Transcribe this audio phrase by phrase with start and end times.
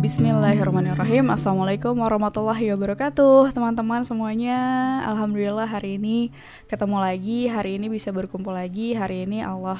[0.00, 1.28] Bismillahirrahmanirrahim.
[1.28, 4.56] Assalamualaikum warahmatullahi wabarakatuh Teman-teman semuanya.
[5.04, 6.32] Alhamdulillah hari ini
[6.72, 8.96] ketemu lagi Hari ini bisa berkumpul lagi.
[8.96, 9.76] Hari ini Allah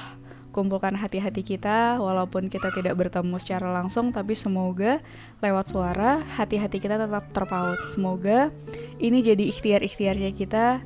[0.53, 5.01] kumpulkan hati-hati kita Walaupun kita tidak bertemu secara langsung Tapi semoga
[5.41, 7.81] lewat suara Hati-hati kita tetap terpaut.
[7.89, 8.53] Semoga
[9.01, 10.85] ini jadi ikhtiar-ikhtiarnya kita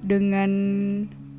[0.00, 0.50] Dengan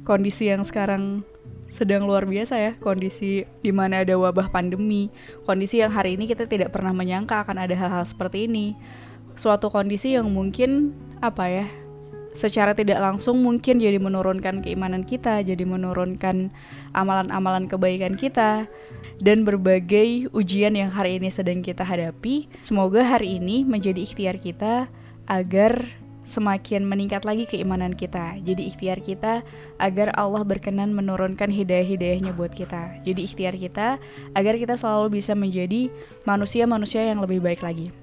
[0.05, 1.25] kondisi yang sekarang
[1.65, 5.09] sedang luar biasa ya kondisi di mana ada wabah pandemi.
[5.43, 8.77] Kondisi yang hari ini kita tidak pernah menyangka akan ada hal-hal seperti ini.
[9.35, 11.67] Suatu kondisi yang mungkin apa ya
[12.35, 16.51] secara tidak langsung mungkin jadi menurunkan keimanan kita jadi menurunkan
[16.91, 18.67] amalan-amalan kebaikan kita
[19.23, 22.51] dan berbagai ujian yang hari ini sedang kita hadapi.
[22.67, 24.91] Semoga hari ini menjadi ikhtiar kita
[25.25, 25.87] agar
[26.25, 28.35] semakin meningkat lagi keimanan kita.
[28.41, 29.45] Jadi ikhtiar kita
[29.77, 33.05] agar Allah berkenan menurunkan hidayah-hidayahnya buat kita.
[33.05, 34.01] Jadi ikhtiar kita
[34.33, 35.93] agar kita selalu bisa menjadi
[36.25, 37.93] manusia-manusia yang lebih baik lagi.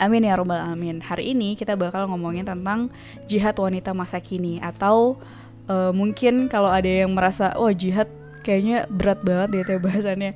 [0.00, 1.04] Amin ya robbal alamin.
[1.04, 2.88] Hari ini kita bakal ngomongin tentang
[3.28, 5.20] jihad wanita masa kini atau
[5.68, 8.08] uh, mungkin kalau ada yang merasa oh jihad
[8.40, 10.32] kayaknya berat banget ya bahasannya.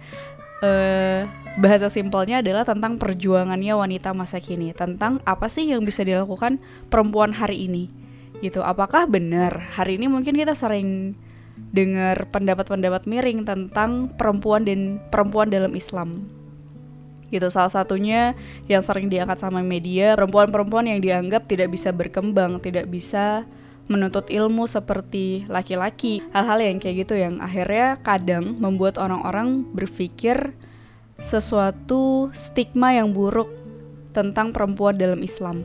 [0.64, 1.28] Uh,
[1.60, 7.36] bahasa simpelnya adalah tentang perjuangannya wanita masa kini, tentang apa sih yang bisa dilakukan perempuan
[7.36, 7.92] hari ini.
[8.40, 8.60] Gitu.
[8.60, 11.16] Apakah benar hari ini mungkin kita sering
[11.72, 16.28] dengar pendapat-pendapat miring tentang perempuan dan perempuan dalam Islam.
[17.26, 18.38] Gitu salah satunya
[18.70, 23.48] yang sering diangkat sama media, perempuan-perempuan yang dianggap tidak bisa berkembang, tidak bisa
[23.86, 26.22] menuntut ilmu seperti laki-laki.
[26.34, 30.54] Hal-hal yang kayak gitu yang akhirnya kadang membuat orang-orang berpikir
[31.16, 33.48] sesuatu stigma yang buruk
[34.12, 35.64] tentang perempuan dalam Islam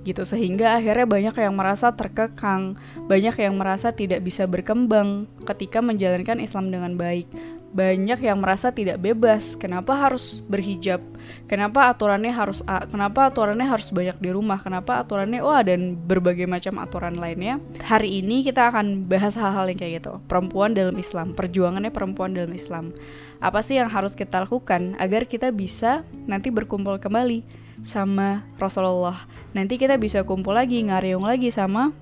[0.00, 6.40] gitu sehingga akhirnya banyak yang merasa terkekang, banyak yang merasa tidak bisa berkembang ketika menjalankan
[6.40, 7.28] Islam dengan baik.
[7.70, 9.54] Banyak yang merasa tidak bebas.
[9.54, 10.98] Kenapa harus berhijab?
[11.46, 12.82] Kenapa aturannya harus A?
[12.82, 14.58] Kenapa aturannya harus banyak di rumah?
[14.58, 17.62] Kenapa aturannya wah dan berbagai macam aturan lainnya?
[17.86, 20.18] Hari ini kita akan bahas hal-hal yang kayak gitu.
[20.26, 22.90] Perempuan dalam Islam, perjuangannya perempuan dalam Islam.
[23.38, 27.46] Apa sih yang harus kita lakukan agar kita bisa nanti berkumpul kembali
[27.86, 29.30] sama Rasulullah?
[29.54, 31.94] Nanti kita bisa kumpul lagi, ngariung lagi sama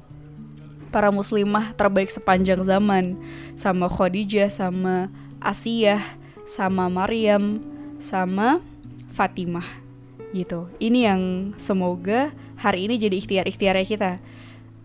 [0.89, 3.21] para muslimah terbaik sepanjang zaman,
[3.53, 6.03] sama Khadijah, sama Asiyah,
[6.49, 7.61] sama Maryam,
[7.99, 8.63] sama
[9.13, 9.67] Fatimah
[10.33, 10.69] gitu.
[10.79, 11.23] Ini yang
[11.57, 14.13] semoga hari ini jadi ikhtiar-ikhtiarnya kita.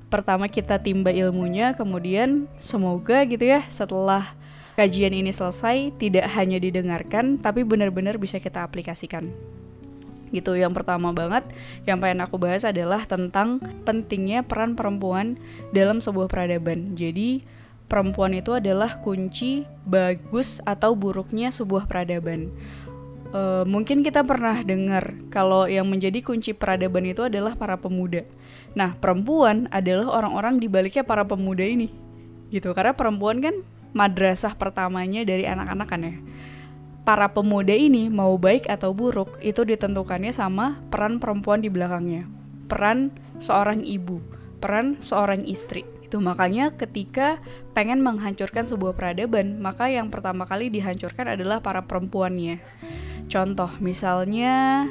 [0.07, 4.37] Pertama kita timba ilmunya, kemudian semoga gitu ya setelah
[4.77, 9.33] kajian ini selesai tidak hanya didengarkan tapi benar-benar bisa kita aplikasikan.
[10.33, 11.45] Gitu yang pertama banget
[11.85, 15.37] yang pengen aku bahas adalah tentang pentingnya peran perempuan
[15.69, 16.97] dalam sebuah peradaban.
[16.97, 17.45] Jadi
[17.87, 22.49] perempuan itu adalah kunci bagus atau buruknya sebuah peradaban.
[23.33, 28.21] Uh, mungkin kita pernah dengar kalau yang menjadi kunci peradaban itu adalah para pemuda.
[28.77, 31.89] Nah, perempuan adalah orang-orang di baliknya para pemuda ini.
[32.53, 36.15] Gitu, karena perempuan kan madrasah pertamanya dari anak-anak kan ya.
[37.03, 42.29] Para pemuda ini mau baik atau buruk itu ditentukannya sama peran perempuan di belakangnya.
[42.69, 43.11] Peran
[43.41, 44.23] seorang ibu,
[44.61, 47.41] peran seorang istri itu makanya ketika
[47.73, 52.61] pengen menghancurkan sebuah peradaban maka yang pertama kali dihancurkan adalah para perempuannya.
[53.25, 54.85] Contoh misalnya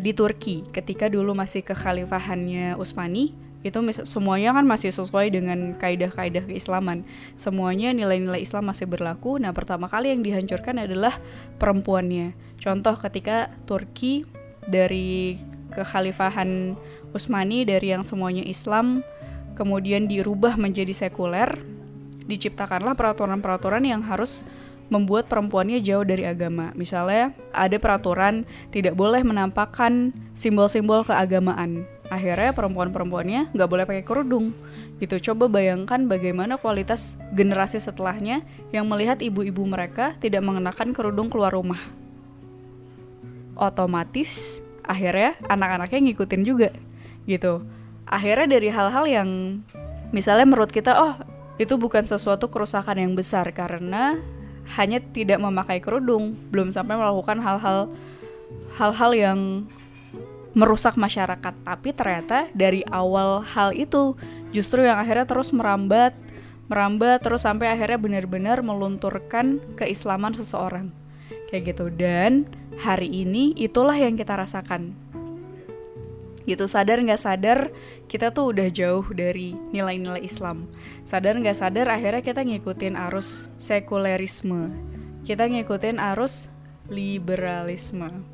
[0.00, 3.76] di Turki ketika dulu masih kekhalifahannya Utsmani itu
[4.08, 7.04] semuanya kan masih sesuai dengan kaidah-kaidah keislaman.
[7.36, 9.36] Semuanya nilai-nilai Islam masih berlaku.
[9.36, 11.20] Nah pertama kali yang dihancurkan adalah
[11.60, 12.32] perempuannya.
[12.56, 14.24] Contoh ketika Turki
[14.64, 15.36] dari
[15.76, 16.72] kekhalifahan
[17.12, 19.04] Utsmani dari yang semuanya Islam
[19.54, 21.62] kemudian dirubah menjadi sekuler,
[22.26, 24.42] diciptakanlah peraturan-peraturan yang harus
[24.92, 26.74] membuat perempuannya jauh dari agama.
[26.76, 31.88] Misalnya, ada peraturan tidak boleh menampakkan simbol-simbol keagamaan.
[32.12, 34.52] Akhirnya perempuan-perempuannya nggak boleh pakai kerudung.
[35.00, 41.50] Gitu, coba bayangkan bagaimana kualitas generasi setelahnya yang melihat ibu-ibu mereka tidak mengenakan kerudung keluar
[41.50, 41.80] rumah.
[43.56, 46.70] Otomatis, akhirnya anak-anaknya ngikutin juga.
[47.24, 47.73] Gitu
[48.04, 49.30] akhirnya dari hal-hal yang
[50.12, 51.14] misalnya menurut kita oh
[51.56, 54.18] itu bukan sesuatu kerusakan yang besar karena
[54.78, 57.92] hanya tidak memakai kerudung belum sampai melakukan hal-hal
[58.74, 59.40] hal-hal yang
[60.54, 61.54] merusak masyarakat.
[61.66, 64.14] Tapi ternyata dari awal hal itu
[64.54, 66.14] justru yang akhirnya terus merambat
[66.64, 70.88] merambat terus sampai akhirnya benar-benar melunturkan keislaman seseorang.
[71.52, 71.86] Kayak gitu.
[71.92, 72.48] Dan
[72.80, 74.96] hari ini itulah yang kita rasakan.
[76.48, 77.58] Gitu sadar nggak sadar
[78.06, 80.68] kita tuh udah jauh dari nilai-nilai Islam.
[81.02, 84.70] Sadar nggak sadar akhirnya kita ngikutin arus sekulerisme.
[85.24, 86.52] Kita ngikutin arus
[86.92, 88.24] liberalisme.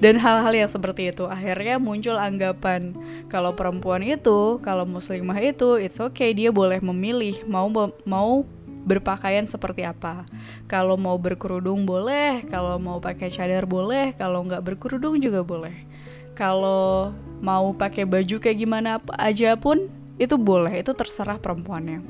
[0.00, 2.96] Dan hal-hal yang seperti itu akhirnya muncul anggapan
[3.28, 7.68] kalau perempuan itu kalau muslimah itu it's okay dia boleh memilih mau
[8.08, 8.44] mau
[8.84, 10.24] berpakaian seperti apa.
[10.64, 15.84] Kalau mau berkerudung boleh kalau mau pakai cadar boleh kalau nggak berkerudung juga boleh.
[16.32, 19.88] Kalau mau pakai baju kayak gimana aja pun
[20.20, 22.04] itu boleh itu terserah perempuannya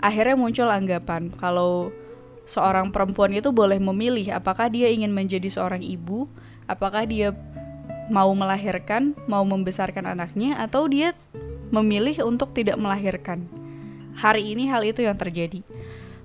[0.00, 1.90] akhirnya muncul anggapan kalau
[2.46, 6.30] seorang perempuan itu boleh memilih apakah dia ingin menjadi seorang ibu
[6.70, 7.34] apakah dia
[8.06, 11.10] mau melahirkan, mau membesarkan anaknya, atau dia
[11.74, 13.46] memilih untuk tidak melahirkan.
[14.16, 15.60] Hari ini hal itu yang terjadi.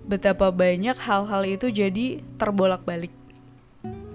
[0.06, 3.12] Betapa banyak hal-hal itu jadi terbolak-balik.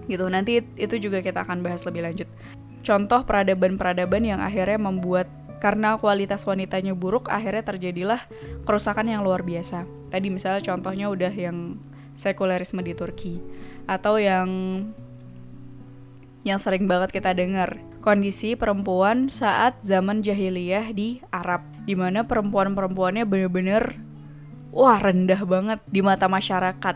[0.07, 2.29] Gitu, nanti itu juga kita akan bahas lebih lanjut.
[2.87, 5.27] Contoh peradaban-peradaban yang akhirnya membuat
[5.59, 8.23] karena kualitas wanitanya buruk, akhirnya terjadilah
[8.63, 9.83] kerusakan yang luar biasa.
[10.15, 11.83] Tadi misalnya contohnya udah yang
[12.15, 13.43] sekulerisme di Turki
[13.91, 14.47] atau yang
[16.47, 17.83] yang sering banget kita dengar.
[17.99, 23.99] Kondisi perempuan saat zaman jahiliyah di Arab, di mana perempuan-perempuannya bener-bener
[24.71, 26.95] wah rendah banget di mata masyarakat.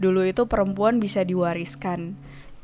[0.00, 2.16] Dulu itu perempuan bisa diwariskan.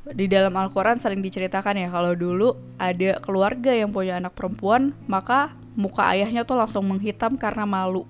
[0.02, 5.54] Di dalam Al-Quran sering diceritakan ya kalau dulu ada keluarga yang punya anak perempuan, maka
[5.78, 8.02] muka ayahnya tuh langsung menghitam karena malu.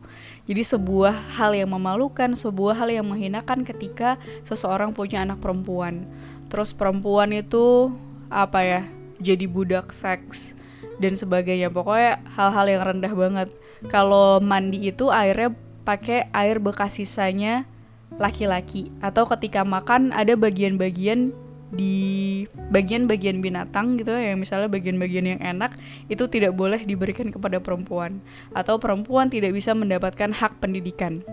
[0.49, 4.17] Jadi sebuah hal yang memalukan, sebuah hal yang menghinakan ketika
[4.49, 6.09] seseorang punya anak perempuan.
[6.49, 7.93] Terus perempuan itu
[8.33, 8.81] apa ya
[9.21, 10.57] jadi budak seks
[10.97, 13.49] dan sebagainya pokoknya hal-hal yang rendah banget
[13.93, 15.53] kalau mandi itu airnya
[15.85, 17.69] pakai air bekas sisanya
[18.17, 21.37] laki-laki atau ketika makan ada bagian-bagian
[21.73, 25.73] di bagian-bagian binatang gitu ya misalnya bagian-bagian yang enak
[26.13, 28.21] itu tidak boleh diberikan kepada perempuan
[28.53, 31.25] atau perempuan tidak bisa mendapatkan hak pendidikan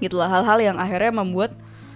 [0.00, 1.52] itulah hal-hal yang akhirnya membuat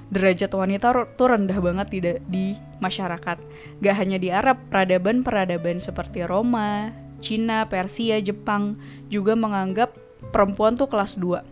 [0.06, 3.38] derajat wanita tuh rendah banget tidak di masyarakat.
[3.82, 8.78] Gak hanya di Arab, peradaban-peradaban seperti Roma, Cina, Persia, Jepang
[9.10, 9.94] juga menganggap
[10.30, 11.42] perempuan tuh kelas 2.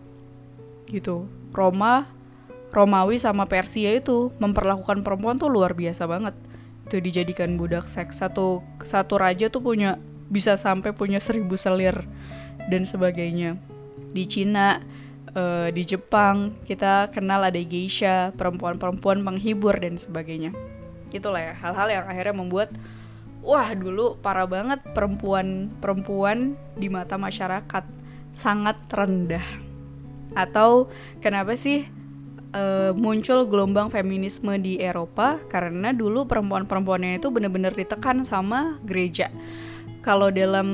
[0.87, 1.27] Gitu.
[1.51, 2.14] Roma,
[2.75, 6.35] Romawi sama Persia itu memperlakukan perempuan tuh luar biasa banget.
[6.83, 8.19] Itu dijadikan budak seks.
[8.19, 9.95] Satu satu raja tuh punya
[10.27, 12.03] bisa sampai punya seribu selir
[12.67, 13.55] dan sebagainya.
[14.11, 14.83] Di Cina
[15.31, 20.51] uh, di Jepang kita kenal ada geisha, perempuan-perempuan penghibur dan sebagainya.
[21.15, 22.75] Itulah ya hal-hal yang akhirnya membuat
[23.39, 27.87] wah dulu parah banget perempuan-perempuan di mata masyarakat
[28.35, 29.47] sangat rendah.
[30.35, 30.91] Atau
[31.23, 31.87] kenapa sih
[32.55, 39.29] uh, muncul gelombang feminisme di Eropa karena dulu perempuan-perempuannya itu benar-benar ditekan sama gereja.
[40.01, 40.69] Kalau dalam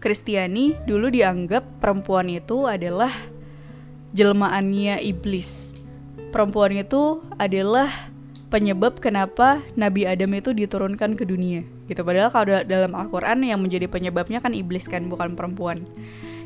[0.00, 3.12] Kristiani dulu dianggap perempuan itu adalah
[4.16, 5.76] jelmaannya iblis.
[6.32, 8.10] Perempuan itu adalah
[8.50, 11.62] penyebab kenapa Nabi Adam itu diturunkan ke dunia.
[11.86, 12.00] Gitu.
[12.02, 15.86] Padahal kalau dalam Al-Quran yang menjadi penyebabnya kan iblis kan, bukan perempuan.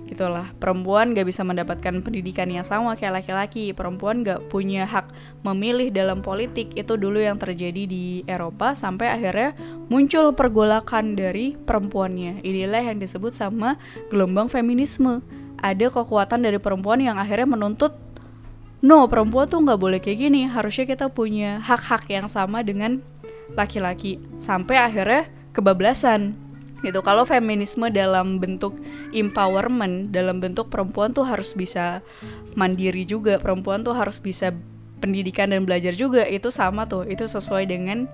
[0.05, 3.73] Gitulah, perempuan gak bisa mendapatkan pendidikan yang sama kayak laki-laki.
[3.73, 5.09] Perempuan gak punya hak
[5.41, 6.77] memilih dalam politik.
[6.77, 9.57] Itu dulu yang terjadi di Eropa sampai akhirnya
[9.89, 12.45] muncul pergolakan dari perempuannya.
[12.45, 13.81] Inilah yang disebut sama
[14.13, 15.25] gelombang feminisme
[15.65, 17.97] ada kekuatan dari perempuan yang akhirnya menuntut
[18.85, 23.01] no perempuan tuh nggak boleh kayak gini harusnya kita punya hak-hak yang sama dengan
[23.57, 25.25] laki-laki sampai akhirnya
[25.57, 26.37] kebablasan
[26.85, 27.01] gitu.
[27.01, 28.77] Kalau feminisme dalam bentuk
[29.17, 32.05] empowerment dalam bentuk perempuan tuh harus bisa
[32.55, 34.53] mandiri juga perempuan tuh harus bisa
[35.01, 36.29] pendidikan dan belajar juga.
[36.29, 38.05] Itu sama tuh itu sesuai dengan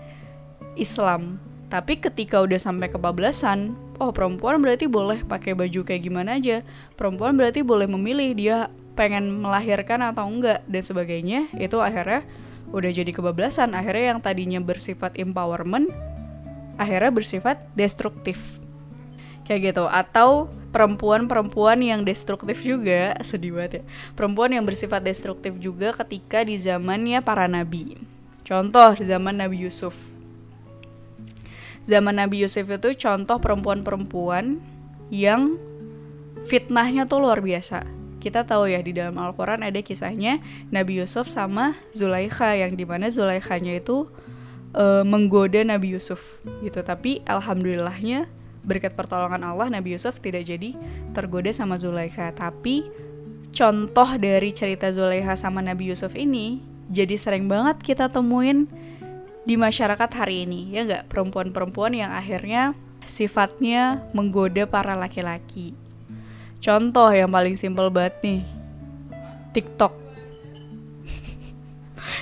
[0.79, 1.43] Islam.
[1.71, 6.63] Tapi ketika udah sampai kebablasan oh perempuan berarti boleh pakai baju kayak gimana aja.
[6.95, 8.59] Perempuan berarti boleh memilih dia
[8.95, 11.51] pengen melahirkan atau enggak dan sebagainya.
[11.59, 12.23] Itu akhirnya
[12.71, 13.75] udah jadi kebablasan.
[13.75, 15.91] Akhirnya yang tadinya bersifat empowerment
[16.81, 18.60] akhirnya bersifat destruktif
[19.51, 19.91] kayak gitu.
[19.91, 23.19] Atau perempuan-perempuan yang destruktif juga.
[23.27, 23.85] Sedih banget ya.
[24.15, 27.99] Perempuan yang bersifat destruktif juga ketika di zamannya para nabi.
[28.47, 29.95] Contoh di zaman Nabi Yusuf.
[31.87, 34.59] Zaman Nabi Yusuf itu contoh perempuan-perempuan
[35.11, 35.55] yang
[36.47, 37.87] fitnahnya tuh luar biasa.
[38.19, 43.09] Kita tahu ya di dalam Al-Quran ada kisahnya Nabi Yusuf sama Zulaikha yang di mana
[43.09, 44.11] Zulaikhanya itu
[44.77, 46.83] e, menggoda Nabi Yusuf gitu.
[46.85, 48.29] Tapi alhamdulillahnya
[48.61, 50.77] berkat pertolongan Allah Nabi Yusuf tidak jadi
[51.17, 52.33] tergoda sama Zulaikha.
[52.37, 52.87] Tapi
[53.51, 58.67] contoh dari cerita Zulaikha sama Nabi Yusuf ini jadi sering banget kita temuin
[59.47, 61.07] di masyarakat hari ini ya nggak?
[61.09, 62.75] Perempuan-perempuan yang akhirnya
[63.07, 65.73] sifatnya menggoda para laki-laki.
[66.61, 68.43] Contoh yang paling simpel banget nih
[69.57, 69.95] TikTok.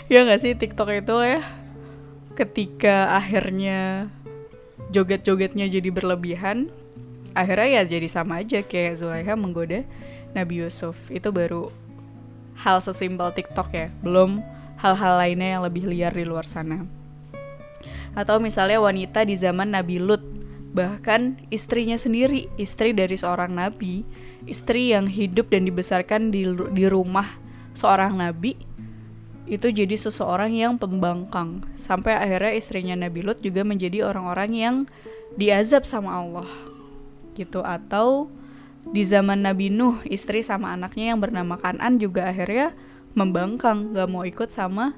[0.08, 1.44] Ya nggak sih TikTok itu ya
[2.32, 4.08] ketika akhirnya
[4.90, 6.72] joget-jogetnya jadi berlebihan
[7.36, 9.84] akhirnya ya jadi sama aja kayak Zulaiha menggoda
[10.32, 11.08] Nabi Yusuf.
[11.12, 11.70] Itu baru
[12.58, 14.42] hal sesimpel TikTok ya belum
[14.82, 16.82] hal-hal lainnya yang lebih liar di luar sana.
[18.18, 20.24] Atau misalnya wanita di zaman Nabi Lut
[20.68, 24.04] bahkan istrinya sendiri istri dari seorang nabi
[24.44, 26.44] istri yang hidup dan dibesarkan di,
[26.76, 27.40] di rumah
[27.72, 28.67] seorang nabi
[29.48, 31.64] itu jadi seseorang yang pembangkang.
[31.72, 34.76] Sampai akhirnya istrinya Nabi Lut juga menjadi orang-orang yang
[35.40, 36.48] diazab sama Allah.
[37.32, 37.64] Gitu.
[37.64, 38.28] Atau
[38.92, 42.76] di zaman Nabi Nuh istri sama anaknya yang bernama Kanan juga akhirnya
[43.16, 43.96] membangkang.
[43.96, 44.92] Gak mau ikut sama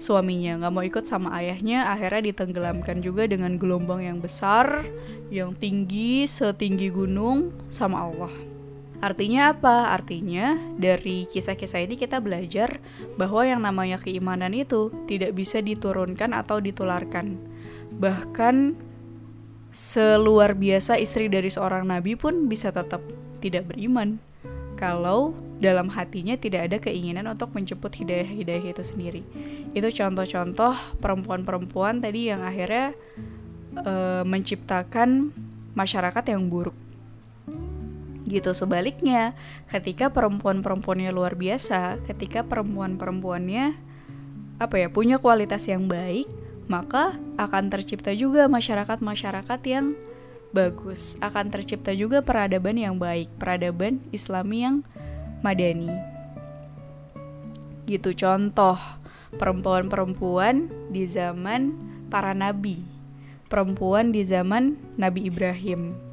[0.00, 1.92] suaminya nggak mau ikut sama ayahnya.
[1.92, 4.88] Akhirnya ditenggelamkan juga dengan gelombang yang besar
[5.30, 8.49] yang tinggi setinggi gunung sama Allah
[9.00, 9.96] Artinya apa?
[9.96, 12.84] Artinya dari kisah-kisah ini kita belajar
[13.16, 17.40] bahwa yang namanya keimanan itu tidak bisa diturunkan atau ditularkan.
[17.96, 18.76] Bahkan
[19.72, 23.00] seluar biasa istri dari seorang nabi pun bisa tetap
[23.40, 24.20] tidak beriman
[24.76, 29.22] kalau dalam hatinya tidak ada keinginan untuk menjemput hidayah-hidayah itu sendiri.
[29.76, 32.96] Itu contoh-contoh perempuan-perempuan tadi yang akhirnya
[33.76, 35.36] e, menciptakan
[35.76, 36.74] masyarakat yang buruk
[38.30, 39.34] gitu sebaliknya.
[39.66, 43.74] Ketika perempuan-perempuannya luar biasa ketika perempuan-perempuannya
[44.62, 46.30] apa ya punya kualitas yang baik
[46.70, 49.98] maka akan tercipta juga masyarakat-masyarakat yang
[50.54, 51.18] bagus.
[51.18, 54.86] Akan tercipta juga peradaban yang baik peradaban islami yang
[55.42, 55.90] madani.
[57.90, 58.78] Gitu contoh
[59.34, 61.74] perempuan-perempuan di zaman
[62.06, 62.86] para nabi.
[63.50, 66.09] Perempuan di zaman Nabi Ibrahim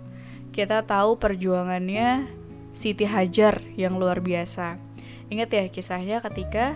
[0.57, 2.33] kita tahu perjuangannya
[2.73, 4.81] Siti Hajar yang luar biasa.
[5.29, 6.73] Ingat ya kisahnya ketika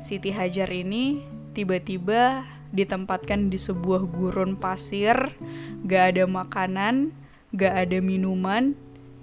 [0.00, 1.20] Siti Hajar ini
[1.52, 5.36] tiba-tiba ditempatkan di sebuah gurun pasir,
[5.84, 7.12] gak ada makanan,
[7.52, 8.72] gak ada minuman,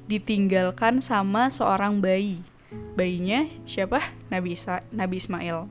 [0.06, 2.46] ditinggalkan sama seorang bayi.
[2.94, 4.14] Bayinya siapa?
[4.30, 5.66] Nabi, Isa, Nabi Ismail.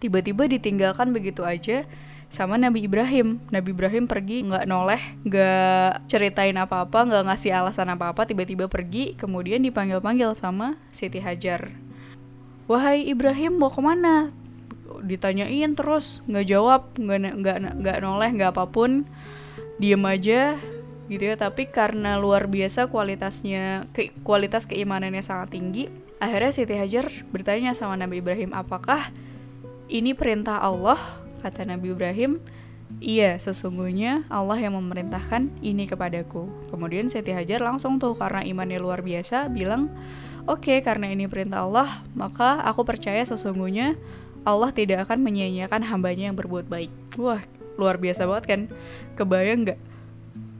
[0.00, 1.84] Tiba-tiba ditinggalkan begitu aja
[2.26, 3.38] sama Nabi Ibrahim.
[3.54, 9.62] Nabi Ibrahim pergi nggak noleh, nggak ceritain apa-apa, nggak ngasih alasan apa-apa, tiba-tiba pergi, kemudian
[9.62, 11.70] dipanggil-panggil sama Siti Hajar.
[12.66, 14.34] Wahai Ibrahim mau ke mana?
[15.06, 19.06] Ditanyain terus, nggak jawab, nggak nggak nggak noleh, nggak apa pun,
[19.78, 20.58] diem aja
[21.06, 21.38] gitu ya.
[21.38, 25.86] Tapi karena luar biasa kualitasnya, ke, kualitas keimanannya sangat tinggi,
[26.18, 29.14] akhirnya Siti Hajar bertanya sama Nabi Ibrahim, apakah
[29.86, 30.98] ini perintah Allah
[31.46, 32.42] Kata Nabi Ibrahim,
[32.98, 36.50] Iya, sesungguhnya Allah yang memerintahkan ini kepadaku.
[36.74, 39.94] Kemudian Siti Hajar langsung tuh karena imannya luar biasa bilang,
[40.50, 43.94] Oke, okay, karena ini perintah Allah, maka aku percaya sesungguhnya
[44.42, 46.90] Allah tidak akan menyia-nyiakan hambanya yang berbuat baik.
[47.14, 47.42] Wah,
[47.78, 48.60] luar biasa banget kan?
[49.14, 49.80] Kebayang nggak?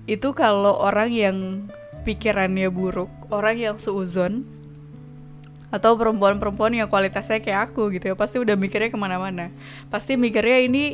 [0.07, 1.37] Itu kalau orang yang
[2.07, 4.47] pikirannya buruk, orang yang seuzon,
[5.69, 9.51] atau perempuan-perempuan yang kualitasnya kayak aku gitu ya pasti udah mikirnya ke mana-mana
[9.91, 10.85] pasti mikirnya ini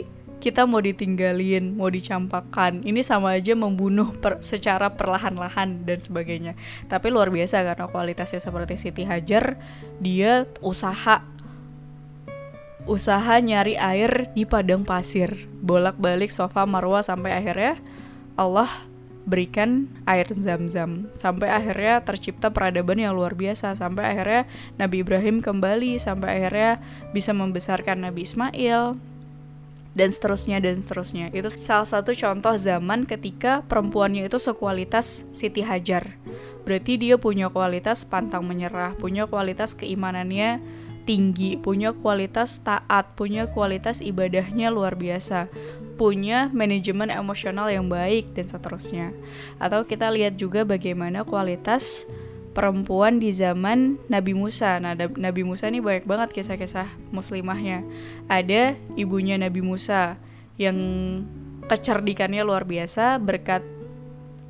[0.43, 2.83] kita mau ditinggalin, mau dicampakkan.
[2.83, 6.59] Ini sama aja membunuh per, secara perlahan-lahan dan sebagainya.
[6.91, 9.55] Tapi luar biasa karena kualitasnya seperti Siti Hajar,
[10.03, 11.23] dia usaha
[12.83, 17.79] usaha nyari air di padang pasir, bolak-balik sofa marwah sampai akhirnya
[18.35, 18.67] Allah
[19.25, 21.11] berikan air zam-zam.
[21.15, 23.75] Sampai akhirnya tercipta peradaban yang luar biasa.
[23.79, 25.99] Sampai akhirnya Nabi Ibrahim kembali.
[25.99, 26.83] Sampai akhirnya
[27.15, 28.99] bisa membesarkan Nabi Ismail.
[29.93, 31.29] Dan seterusnya dan seterusnya.
[31.37, 36.17] Itu salah satu contoh zaman ketika perempuannya itu sekualitas Siti Hajar.
[36.63, 40.63] Berarti dia punya kualitas pantang menyerah punya kualitas keimanannya
[41.03, 45.51] tinggi punya kualitas taat punya kualitas ibadahnya luar biasa
[46.03, 49.15] punya manajemen emosional yang baik dan seterusnya.
[49.63, 52.09] Atau kita lihat juga bagaimana kualitas
[52.53, 54.83] perempuan di zaman Nabi Musa.
[54.83, 57.85] Nah, Nabi Musa ini banyak banget kisah-kisah muslimahnya.
[58.29, 60.21] Ada ibunya Nabi Musa
[60.61, 60.77] yang
[61.71, 63.65] kecerdikannya luar biasa berkat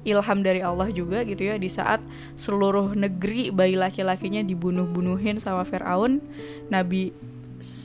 [0.02, 2.02] ilham dari Allah juga gitu ya di saat
[2.34, 6.18] seluruh negeri bayi laki-lakinya dibunuh-bunuhin sama Firaun
[6.70, 7.14] Nabi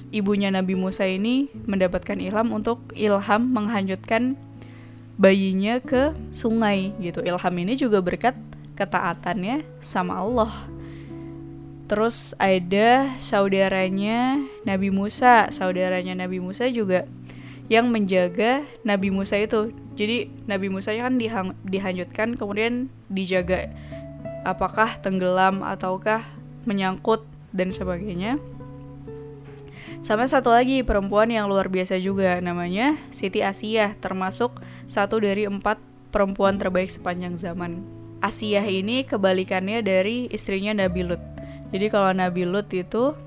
[0.10, 4.34] ibunya Nabi Musa ini mendapatkan ilham untuk ilham menghanyutkan
[5.18, 7.22] bayinya ke sungai gitu.
[7.26, 8.38] Ilham ini juga berkat
[8.78, 10.54] ketaatannya sama Allah.
[11.88, 17.08] Terus ada saudaranya Nabi Musa, saudaranya Nabi Musa juga
[17.68, 19.76] yang menjaga Nabi Musa itu.
[19.98, 23.72] Jadi Nabi Musa kan dihang, dihanyutkan kemudian dijaga
[24.48, 26.24] apakah tenggelam ataukah
[26.64, 28.40] menyangkut dan sebagainya
[30.04, 35.82] Sama satu lagi perempuan yang luar biasa juga namanya Siti Asiyah termasuk satu dari empat
[36.14, 37.82] perempuan terbaik sepanjang zaman.
[38.22, 41.22] Asiyah ini kebalikannya dari istrinya Nabi Lut.
[41.74, 43.18] Jadi kalau Nabi Lut itu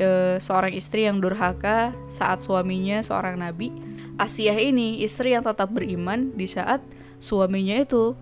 [0.00, 3.68] e, seorang istri yang durhaka saat suaminya seorang nabi.
[4.16, 6.80] Asiyah ini istri yang tetap beriman di saat
[7.20, 8.16] suaminya itu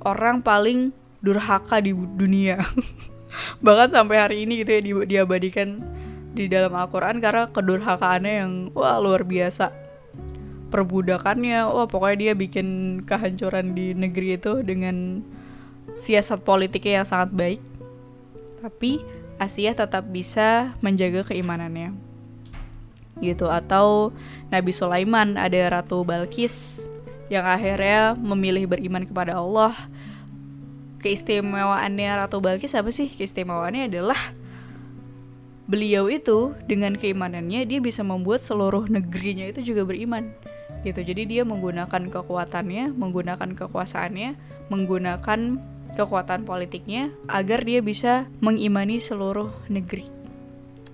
[0.00, 2.64] orang paling durhaka di dunia.
[3.64, 5.84] Bahkan sampai hari ini gitu ya di, diabadikan
[6.32, 9.88] di dalam Al-Quran karena kedurhakaannya yang wah luar biasa
[10.68, 15.24] perbudakannya wah pokoknya dia bikin kehancuran di negeri itu dengan
[15.96, 17.60] siasat politiknya yang sangat baik
[18.60, 19.00] tapi
[19.38, 21.94] Asia tetap bisa menjaga keimanannya.
[23.22, 23.46] Gitu.
[23.46, 24.10] Atau
[24.50, 26.86] Nabi Sulaiman ada Ratu Balkis
[27.30, 29.74] yang akhirnya memilih beriman kepada Allah.
[30.98, 33.06] Keistimewaannya Ratu Balkis apa sih?
[33.14, 34.18] Keistimewaannya adalah
[35.68, 40.34] beliau itu dengan keimanannya dia bisa membuat seluruh negerinya itu juga beriman.
[40.82, 41.02] Gitu.
[41.02, 44.34] Jadi dia menggunakan kekuatannya menggunakan kekuasaannya
[44.72, 45.40] menggunakan
[45.98, 50.06] kekuatan politiknya agar dia bisa mengimani seluruh negeri.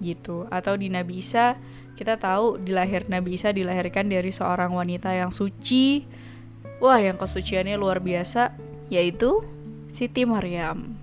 [0.01, 0.49] Gitu.
[0.49, 1.61] Atau di Nabi Isa
[1.95, 6.09] kita tahu dilahir Nabi Isa dilahirkan dari seorang wanita yang suci.
[6.81, 8.57] Wah yang kesuciannya luar biasa
[8.89, 9.45] yaitu
[9.93, 10.97] Siti Maryam.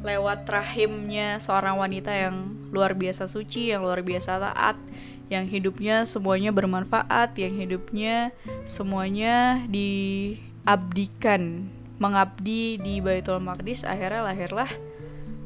[0.00, 4.80] Lewat rahimnya seorang wanita yang luar biasa suci, yang luar biasa taat,
[5.28, 8.34] yang hidupnya semuanya bermanfaat, yang hidupnya
[8.66, 11.70] semuanya diabdikan,
[12.00, 14.72] mengabdi di Baitul Maqdis, akhirnya lahirlah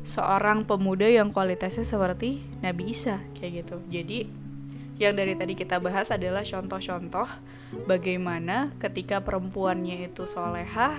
[0.06, 3.76] seorang pemuda yang kualitasnya seperti Nabi Isa kayak gitu.
[3.90, 4.30] Jadi
[5.02, 7.26] yang dari tadi kita bahas adalah contoh-contoh
[7.90, 10.94] bagaimana ketika perempuannya itu solehah,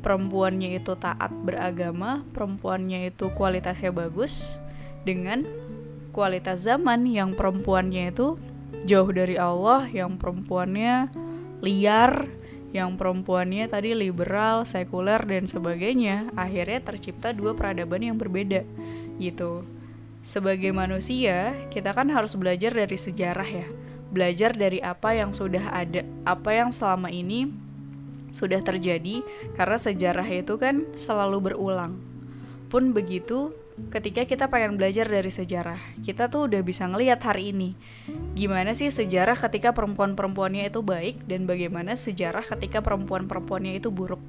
[0.00, 4.56] perempuannya itu taat beragama, perempuannya itu kualitasnya bagus
[5.04, 5.44] dengan
[6.16, 8.40] kualitas zaman yang perempuannya itu
[8.88, 11.12] jauh dari Allah, yang perempuannya
[11.60, 12.24] liar,
[12.76, 16.28] yang perempuannya tadi liberal, sekuler dan sebagainya.
[16.36, 18.68] Akhirnya tercipta dua peradaban yang berbeda
[19.16, 19.64] gitu.
[20.20, 23.66] Sebagai manusia, kita kan harus belajar dari sejarah ya.
[24.12, 27.48] Belajar dari apa yang sudah ada, apa yang selama ini
[28.36, 29.24] sudah terjadi
[29.56, 31.96] karena sejarah itu kan selalu berulang.
[32.68, 33.56] Pun begitu,
[33.92, 37.76] ketika kita pengen belajar dari sejarah, kita tuh udah bisa ngelihat hari ini
[38.36, 44.20] gimana sih sejarah ketika perempuan-perempuannya itu baik dan bagaimana sejarah ketika perempuan-perempuannya itu buruk.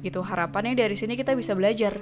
[0.00, 2.00] Gitu harapannya dari sini kita bisa belajar.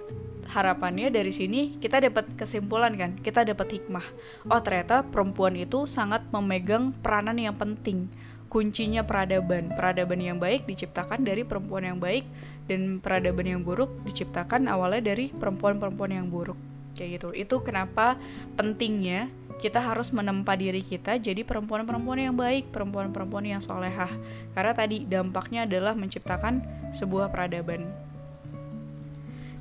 [0.49, 4.07] Harapannya dari sini kita dapat kesimpulan kan, kita dapat hikmah.
[4.49, 8.09] Oh ternyata perempuan itu sangat memegang peranan yang penting
[8.49, 9.75] kuncinya peradaban.
[9.77, 12.25] Peradaban yang baik diciptakan dari perempuan yang baik
[12.65, 16.78] dan peradaban yang buruk diciptakan awalnya dari perempuan-perempuan yang buruk.
[16.99, 17.29] Kayak gitu.
[17.31, 18.19] Itu kenapa
[18.59, 19.31] pentingnya
[19.63, 24.11] kita harus menempa diri kita jadi perempuan-perempuan yang baik, perempuan-perempuan yang solehah.
[24.59, 27.87] Karena tadi dampaknya adalah menciptakan sebuah peradaban.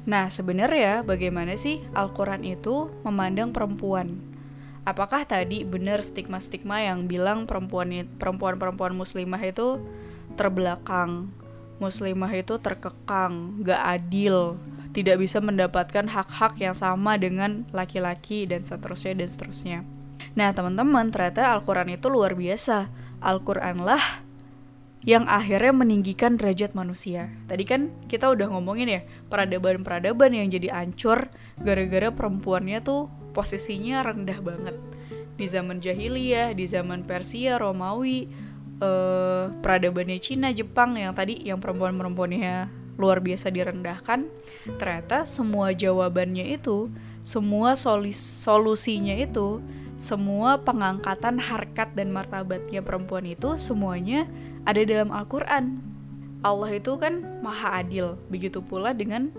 [0.07, 4.37] Nah, sebenarnya bagaimana sih Al-Quran itu memandang perempuan?
[4.87, 9.83] apakah tadi benar stigma-stigma yang bilang perempuan perempuan-perempuan muslimah itu
[10.39, 11.27] terbelakang,
[11.83, 14.55] muslimah itu terkekang, gak adil,
[14.97, 19.79] tidak bisa mendapatkan hak-hak yang sama dengan laki-laki dan seterusnya dan seterusnya.
[20.33, 22.89] Nah teman-teman ternyata Al-Quran itu luar biasa.
[23.21, 24.25] Al-Quran lah
[25.05, 27.29] yang akhirnya meninggikan derajat manusia.
[27.45, 31.29] Tadi kan kita udah ngomongin ya peradaban-peradaban yang jadi ancur
[31.61, 34.75] gara-gara perempuannya tuh posisinya rendah banget
[35.37, 38.25] di zaman jahiliyah, di zaman Persia, Romawi,
[38.81, 44.25] eh, peradabannya Cina, Jepang yang tadi yang perempuan-perempuannya luar biasa direndahkan,
[44.81, 46.89] ternyata semua jawabannya itu,
[47.21, 49.61] semua solusinya itu,
[49.97, 54.29] semua pengangkatan harkat dan martabatnya perempuan itu semuanya
[54.65, 55.81] ada dalam Al-Quran.
[56.45, 59.33] Allah itu kan maha adil, begitu pula dengan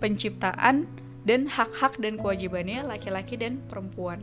[0.00, 0.84] penciptaan
[1.24, 4.20] dan hak-hak dan kewajibannya laki-laki dan perempuan.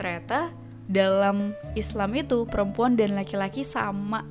[0.00, 0.56] Ternyata
[0.88, 4.24] dalam Islam itu perempuan dan laki-laki sama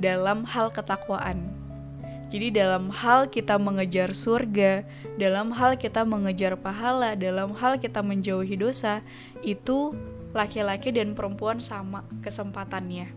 [0.00, 1.61] dalam hal ketakwaan.
[2.32, 4.88] Jadi dalam hal kita mengejar surga,
[5.20, 9.04] dalam hal kita mengejar pahala, dalam hal kita menjauhi dosa,
[9.44, 9.92] itu
[10.32, 13.12] laki-laki dan perempuan sama kesempatannya.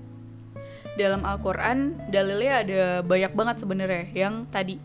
[0.99, 4.84] Dalam Al-Qur'an dalilnya ada banyak banget sebenarnya yang tadi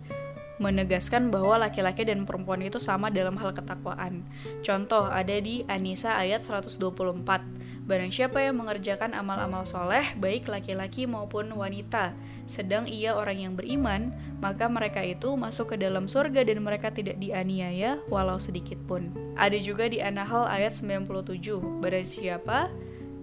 [0.61, 4.23] menegaskan bahwa laki-laki dan perempuan itu sama dalam hal ketakwaan.
[4.63, 7.80] Contoh ada di Anisa ayat 124.
[7.91, 12.15] Barang siapa yang mengerjakan amal-amal soleh, baik laki-laki maupun wanita,
[12.47, 17.19] sedang ia orang yang beriman, maka mereka itu masuk ke dalam surga dan mereka tidak
[17.19, 19.11] dianiaya walau sedikit pun.
[19.35, 21.83] Ada juga di An-Nahl ayat 97.
[21.83, 22.71] Barang siapa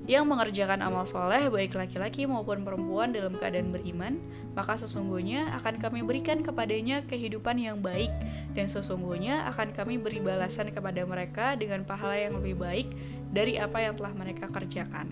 [0.08, 4.24] yang mengerjakan amal soleh baik laki-laki maupun perempuan dalam keadaan beriman,
[4.56, 8.10] maka sesungguhnya akan kami berikan kepadanya kehidupan yang baik
[8.56, 12.88] dan sesungguhnya akan kami beri balasan kepada mereka dengan pahala yang lebih baik
[13.32, 15.08] dari apa yang telah mereka kerjakan.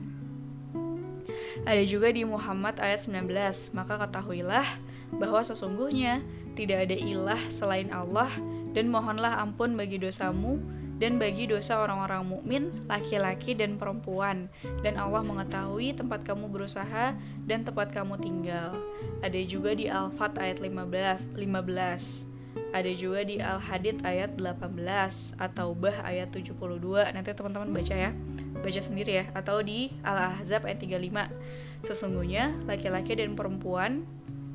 [1.64, 3.32] Ada juga di Muhammad ayat 19,
[3.74, 4.68] maka ketahuilah
[5.16, 6.20] bahwa sesungguhnya
[6.56, 8.28] tidak ada ilah selain Allah
[8.76, 10.60] dan mohonlah ampun bagi dosamu
[10.96, 14.48] dan bagi dosa orang-orang mukmin laki-laki dan perempuan
[14.80, 18.76] dan Allah mengetahui tempat kamu berusaha dan tempat kamu tinggal.
[19.20, 22.35] Ada juga di Al-Fat ayat 15 15.
[22.76, 26.60] Ada juga di Al-Hadid ayat 18 atau Bah ayat 72.
[27.16, 28.12] Nanti teman-teman baca ya.
[28.60, 31.88] Baca sendiri ya atau di Al-Ahzab ayat 35.
[31.88, 34.04] Sesungguhnya laki-laki dan perempuan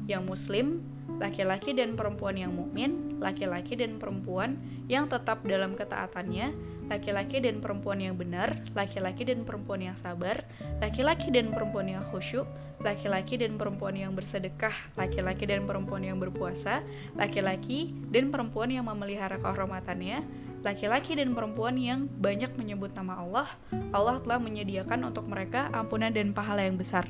[0.05, 0.85] yang muslim
[1.21, 4.57] laki-laki dan perempuan yang mukmin, laki-laki dan perempuan
[4.89, 6.57] yang tetap dalam ketaatannya,
[6.89, 10.43] laki-laki dan perempuan yang benar, laki-laki dan perempuan yang sabar,
[10.81, 12.49] laki-laki dan perempuan yang khusyuk,
[12.81, 16.81] laki-laki dan perempuan yang bersedekah, laki-laki dan perempuan yang berpuasa,
[17.15, 20.25] laki-laki dan perempuan yang memelihara kehormatannya,
[20.65, 23.49] laki-laki dan perempuan yang banyak menyebut nama Allah,
[23.93, 27.07] Allah telah menyediakan untuk mereka ampunan dan pahala yang besar.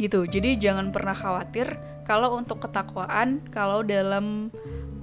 [0.00, 0.24] Gitu.
[0.24, 1.76] Jadi jangan pernah khawatir
[2.10, 4.50] kalau untuk ketakwaan kalau dalam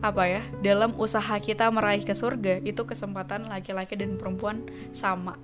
[0.04, 5.40] apa ya dalam usaha kita meraih ke surga itu kesempatan laki-laki dan perempuan sama.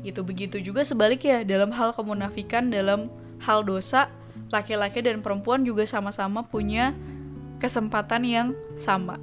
[0.00, 3.12] Gitu begitu juga sebaliknya dalam hal kemunafikan dalam
[3.44, 4.08] hal dosa
[4.48, 6.96] laki-laki dan perempuan juga sama-sama punya
[7.60, 8.48] kesempatan yang
[8.80, 9.20] sama.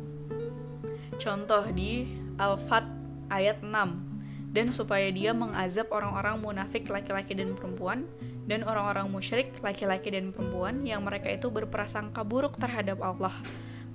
[1.18, 2.06] Contoh di
[2.38, 2.86] Al-Fat
[3.34, 4.15] ayat 6
[4.56, 8.08] dan supaya dia mengazab orang-orang munafik laki-laki dan perempuan
[8.48, 13.36] dan orang-orang musyrik, laki-laki dan perempuan yang mereka itu berprasangka buruk terhadap Allah.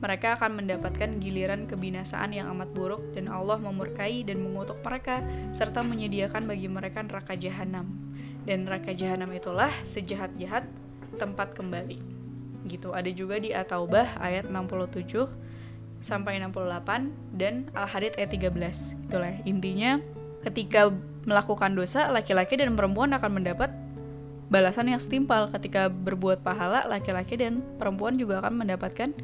[0.01, 5.85] Mereka akan mendapatkan giliran kebinasaan yang amat buruk dan Allah memurkai dan mengutuk mereka serta
[5.85, 7.89] menyediakan bagi mereka neraka jahanam.
[8.49, 10.65] Dan neraka jahanam itulah sejahat-jahat
[11.21, 12.01] tempat kembali.
[12.65, 12.97] Gitu.
[12.97, 15.29] Ada juga di At-Taubah ayat 67
[16.01, 19.05] sampai 68 dan Al-Hadid ayat 13.
[19.05, 20.01] Itulah intinya
[20.45, 20.89] ketika
[21.29, 23.71] melakukan dosa laki-laki dan perempuan akan mendapat
[24.51, 25.49] balasan yang setimpal.
[25.53, 29.15] Ketika berbuat pahala laki-laki dan perempuan juga akan mendapatkan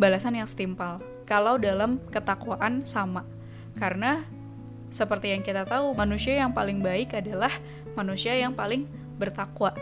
[0.00, 1.02] balasan yang setimpal.
[1.28, 3.22] Kalau dalam ketakwaan sama.
[3.76, 4.24] Karena
[4.92, 7.52] seperti yang kita tahu manusia yang paling baik adalah
[7.94, 8.88] manusia yang paling
[9.20, 9.76] bertakwa.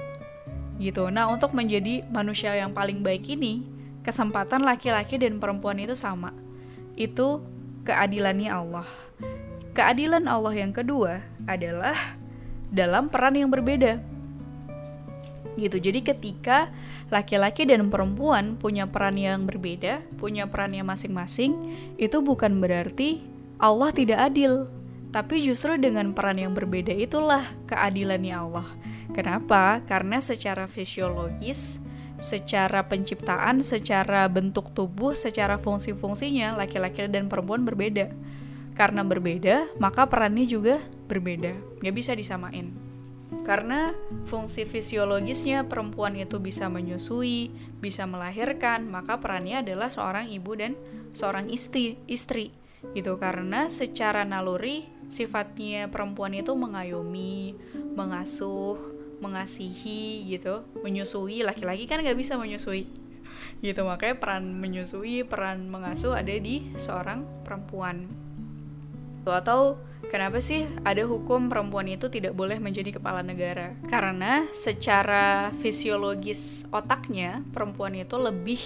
[0.81, 1.07] Gitu.
[1.13, 3.67] Nah untuk menjadi manusia yang paling baik ini
[4.01, 6.33] kesempatan laki-laki dan perempuan itu sama.
[6.97, 7.45] Itu
[7.85, 9.10] keadilannya Allah
[9.77, 12.19] keadilan Allah yang kedua adalah
[12.71, 13.99] dalam peran yang berbeda
[15.59, 15.77] gitu.
[15.77, 16.71] Jadi ketika
[17.13, 21.53] laki-laki dan perempuan punya peran yang berbeda, punya perannya masing-masing,
[22.01, 23.21] itu bukan berarti
[23.61, 24.71] Allah tidak adil.
[25.11, 28.69] Tapi justru dengan peran yang berbeda itulah keadilannya Allah.
[29.11, 29.83] Kenapa?
[29.91, 31.83] Karena secara fisiologis,
[32.15, 38.15] secara penciptaan, secara bentuk tubuh, secara fungsi-fungsinya laki-laki dan perempuan berbeda.
[38.81, 41.53] Karena berbeda, maka perannya juga berbeda.
[41.85, 42.73] Gak bisa disamain.
[43.45, 43.93] Karena
[44.25, 50.81] fungsi fisiologisnya perempuan itu bisa menyusui, bisa melahirkan, maka perannya adalah seorang ibu dan
[51.13, 52.57] seorang istri, istri.
[52.97, 57.53] Gitu karena secara naluri sifatnya perempuan itu mengayomi,
[57.93, 58.81] mengasuh,
[59.21, 61.45] mengasihi gitu, menyusui.
[61.45, 62.89] Laki-laki kan nggak bisa menyusui.
[63.61, 68.30] Gitu makanya peran menyusui, peran mengasuh ada di seorang perempuan.
[69.33, 69.79] Atau
[70.11, 73.79] Kenapa sih ada hukum perempuan itu tidak boleh menjadi kepala negara?
[73.87, 78.59] Karena secara fisiologis otaknya, perempuan itu lebih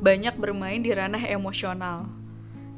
[0.00, 2.08] banyak bermain di ranah emosional.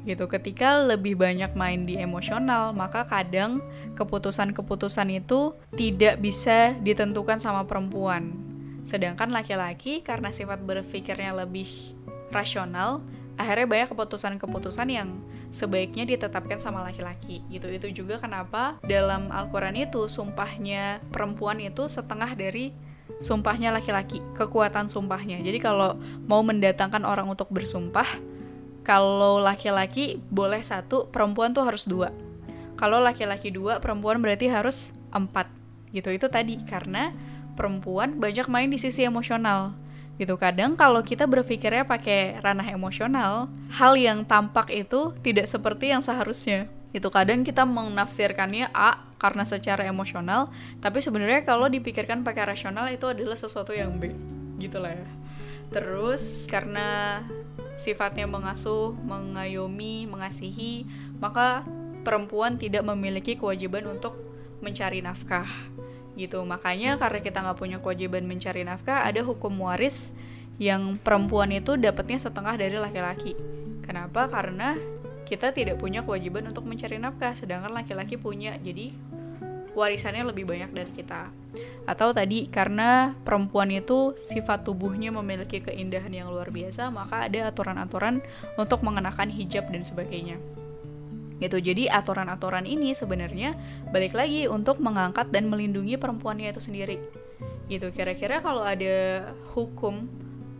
[0.03, 3.63] Gitu, ketika lebih banyak main di emosional, maka kadang
[3.95, 8.35] keputusan-keputusan itu tidak bisa ditentukan sama perempuan.
[8.83, 11.95] Sedangkan laki-laki karena sifat berpikirnya lebih
[12.27, 12.99] rasional,
[13.39, 15.15] akhirnya banyak keputusan-keputusan yang
[15.51, 17.67] sebaiknya ditetapkan sama laki-laki gitu.
[17.67, 22.71] Itu juga kenapa dalam Al-Quran itu sumpahnya perempuan itu setengah dari
[23.19, 25.43] sumpahnya laki-laki kekuatan sumpahnya.
[25.43, 28.07] Jadi kalau mau mendatangkan orang untuk bersumpah
[28.81, 32.09] kalau laki-laki boleh satu perempuan tuh harus dua.
[32.79, 35.51] Kalau laki-laki dua perempuan berarti harus empat
[35.93, 36.09] gitu.
[36.09, 37.13] Itu tadi karena
[37.53, 39.75] perempuan banyak main di sisi emosional
[40.17, 40.35] gitu.
[40.35, 46.67] Kadang kalau kita berpikirnya pakai ranah emosional hal yang tampak itu tidak seperti yang seharusnya.
[46.91, 50.49] Itu kadang kita menafsirkannya A karena secara emosional
[50.81, 54.11] tapi sebenarnya kalau dipikirkan pakai rasional itu adalah sesuatu yang B.
[54.59, 55.07] Gitu lah ya.
[55.71, 57.21] Terus karena
[57.79, 60.85] sifatnya mengasuh mengayomi mengasihi
[61.23, 61.63] maka
[62.03, 64.17] perempuan tidak memiliki kewajiban untuk
[64.61, 65.49] mencari nafkah
[66.15, 66.43] gitu.
[66.43, 70.15] Makanya karena kita nggak punya kewajiban mencari nafkah ada hukum waris
[70.61, 73.33] yang perempuan itu dapatnya setengah dari laki-laki.
[73.81, 74.29] Kenapa?
[74.29, 74.77] Karena
[75.25, 78.59] kita tidak punya kewajiban untuk mencari nafkah sedangkan laki-laki punya.
[78.61, 78.93] Jadi
[79.73, 81.31] warisannya lebih banyak dari kita.
[81.89, 88.21] Atau tadi karena perempuan itu sifat tubuhnya memiliki keindahan yang luar biasa maka ada aturan-aturan
[88.55, 90.37] untuk mengenakan hijab dan sebagainya
[91.41, 91.57] gitu.
[91.57, 93.57] Jadi aturan-aturan ini sebenarnya
[93.89, 97.01] balik lagi untuk mengangkat dan melindungi perempuannya itu sendiri.
[97.65, 97.89] Gitu.
[97.89, 99.27] Kira-kira kalau ada
[99.57, 100.05] hukum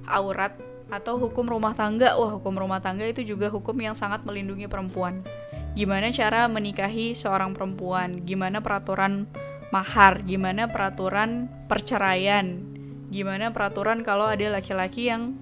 [0.09, 0.57] aurat
[0.91, 5.23] atau hukum rumah tangga wah hukum rumah tangga itu juga hukum yang sangat melindungi perempuan.
[5.71, 8.27] Gimana cara menikahi seorang perempuan?
[8.27, 9.23] Gimana peraturan
[9.71, 10.19] mahar?
[10.27, 12.59] Gimana peraturan perceraian?
[13.07, 15.39] Gimana peraturan kalau ada laki-laki yang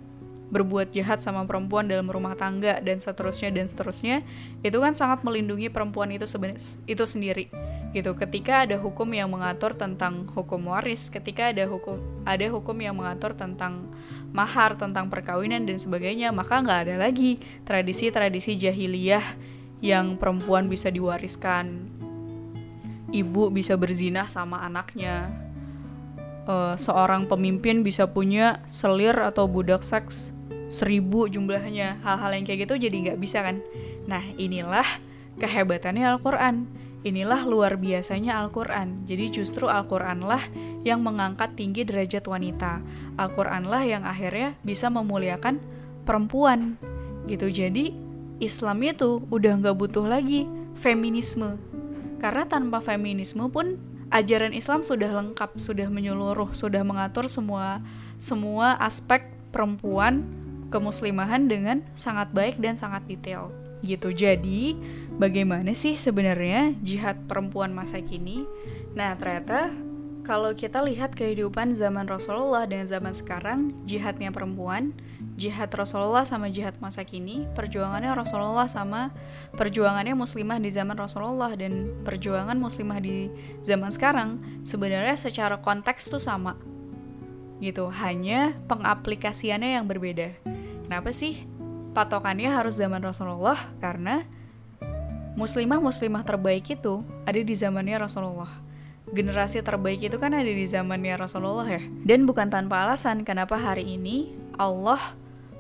[0.50, 4.26] berbuat jahat sama perempuan dalam rumah tangga dan seterusnya dan seterusnya
[4.66, 6.26] itu kan sangat melindungi perempuan itu
[6.90, 7.54] itu sendiri.
[7.94, 8.14] Gitu.
[8.18, 13.38] Ketika ada hukum yang mengatur tentang hukum waris ketika ada hukum ada hukum yang mengatur
[13.38, 13.90] tentang
[14.30, 19.26] mahar tentang perkawinan dan sebagainya maka nggak ada lagi tradisi-tradisi jahiliyah
[19.86, 21.94] yang perempuan bisa diwariskan.
[23.10, 25.30] Ibu bisa berzinah sama anaknya.
[26.50, 30.34] Uh, seorang pemimpin bisa punya selir atau budak seks
[30.70, 33.60] seribu jumlahnya hal-hal yang kayak gitu jadi nggak bisa kan?
[34.06, 34.86] Nah inilah
[35.42, 36.70] kehebatannya Al-Quran.
[37.00, 39.08] Inilah luar biasanya Al-Quran.
[39.08, 40.44] Jadi justru Al-Quran lah
[40.84, 42.84] yang mengangkat tinggi derajat wanita.
[43.16, 45.60] Al-Quran lah yang akhirnya bisa memuliakan
[46.04, 46.76] perempuan.
[47.26, 47.48] Gitu.
[47.50, 47.96] Jadi
[48.44, 50.44] Islam itu udah nggak butuh lagi
[50.76, 51.56] feminisme.
[52.20, 53.80] Karena tanpa feminisme pun
[54.10, 57.80] ajaran Islam sudah lengkap sudah menyeluruh sudah mengatur semua
[58.18, 60.26] semua aspek perempuan
[60.70, 63.54] kemuslimahan dengan sangat baik dan sangat detail
[63.84, 64.12] gitu.
[64.12, 64.76] Jadi,
[65.16, 68.44] bagaimana sih sebenarnya jihad perempuan masa kini?
[68.92, 69.72] Nah, ternyata
[70.28, 74.94] kalau kita lihat kehidupan zaman Rasulullah dan zaman sekarang, jihadnya perempuan,
[75.40, 79.10] jihad Rasulullah sama jihad masa kini, perjuangannya Rasulullah sama
[79.56, 83.32] perjuangannya muslimah di zaman Rasulullah dan perjuangan muslimah di
[83.66, 86.60] zaman sekarang sebenarnya secara konteks tuh sama.
[87.60, 90.36] Gitu, hanya pengaplikasiannya yang berbeda.
[90.88, 91.44] Kenapa sih
[91.92, 93.60] patokannya harus zaman Rasulullah?
[93.84, 94.24] Karena
[95.36, 98.52] muslimah-muslimah terbaik itu ada di zamannya Rasulullah.
[99.10, 101.82] Generasi terbaik itu kan ada di zamannya Rasulullah ya.
[102.04, 105.16] Dan bukan tanpa alasan kenapa hari ini Allah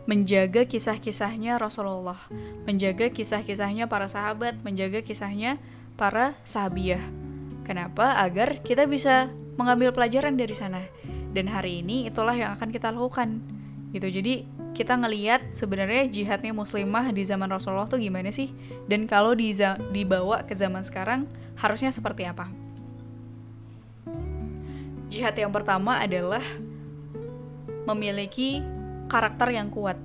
[0.09, 2.17] menjaga kisah-kisahnya Rasulullah,
[2.65, 5.61] menjaga kisah-kisahnya para sahabat, menjaga kisahnya
[5.93, 7.01] para sahabiah.
[7.61, 8.17] Kenapa?
[8.17, 10.81] Agar kita bisa mengambil pelajaran dari sana.
[11.31, 13.41] Dan hari ini itulah yang akan kita lakukan.
[13.93, 14.07] Gitu.
[14.21, 18.53] Jadi kita ngeliat sebenarnya jihadnya muslimah di zaman Rasulullah tuh gimana sih
[18.87, 19.51] dan kalau di
[19.91, 21.25] dibawa ke zaman sekarang
[21.59, 22.47] harusnya seperti apa
[25.09, 26.39] jihad yang pertama adalah
[27.89, 28.61] memiliki
[29.09, 29.97] karakter yang kuat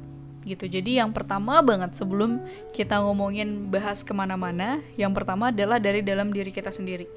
[0.43, 2.41] gitu jadi yang pertama banget sebelum
[2.73, 7.09] kita ngomongin bahas ke mana-mana yang pertama adalah dari dalam diri kita sendiri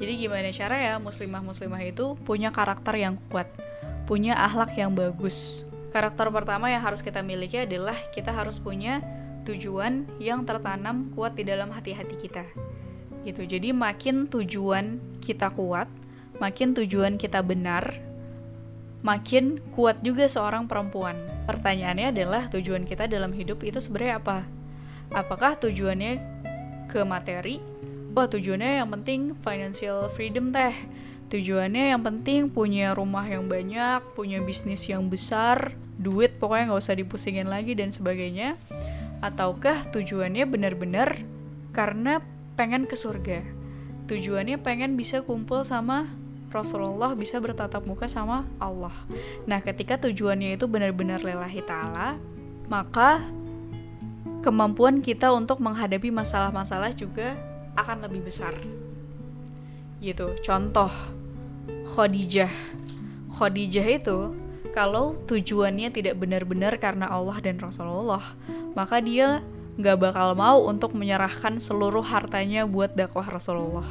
[0.00, 3.50] jadi gimana cara ya muslimah-muslimah itu punya karakter yang kuat
[4.08, 9.04] punya akhlak yang bagus Karakter pertama yang harus kita miliki adalah kita harus punya
[9.44, 12.48] tujuan yang tertanam kuat di dalam hati-hati kita.
[13.28, 13.44] Gitu.
[13.44, 15.92] Jadi makin tujuan kita kuat,
[16.40, 18.00] makin tujuan kita benar,
[19.04, 21.20] makin kuat juga seorang perempuan.
[21.44, 24.48] Pertanyaannya adalah tujuan kita dalam hidup itu sebenarnya apa?
[25.12, 26.24] Apakah tujuannya
[26.88, 27.60] ke materi?
[28.12, 30.76] Wah, tujuannya yang penting financial freedom teh
[31.32, 36.92] tujuannya yang penting punya rumah yang banyak, punya bisnis yang besar, duit pokoknya nggak usah
[36.92, 38.60] dipusingin lagi dan sebagainya.
[39.24, 41.24] Ataukah tujuannya benar-benar
[41.72, 42.20] karena
[42.52, 43.40] pengen ke surga?
[44.12, 46.04] Tujuannya pengen bisa kumpul sama
[46.52, 48.92] Rasulullah bisa bertatap muka sama Allah.
[49.48, 52.20] Nah, ketika tujuannya itu benar-benar lelahi ta'ala,
[52.68, 53.24] maka
[54.44, 57.40] kemampuan kita untuk menghadapi masalah-masalah juga
[57.76, 58.56] akan lebih besar.
[60.02, 60.34] Gitu.
[60.42, 60.90] Contoh,
[61.92, 62.50] Khadijah.
[63.32, 64.18] Khadijah itu
[64.72, 68.24] kalau tujuannya tidak benar-benar karena Allah dan Rasulullah,
[68.72, 69.44] maka dia
[69.76, 73.88] nggak bakal mau untuk menyerahkan seluruh hartanya buat dakwah Rasulullah.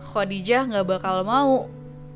[0.00, 1.68] Khadijah nggak bakal mau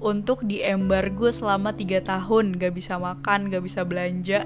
[0.03, 4.45] untuk diembargo selama tiga tahun, nggak bisa makan, nggak bisa belanja,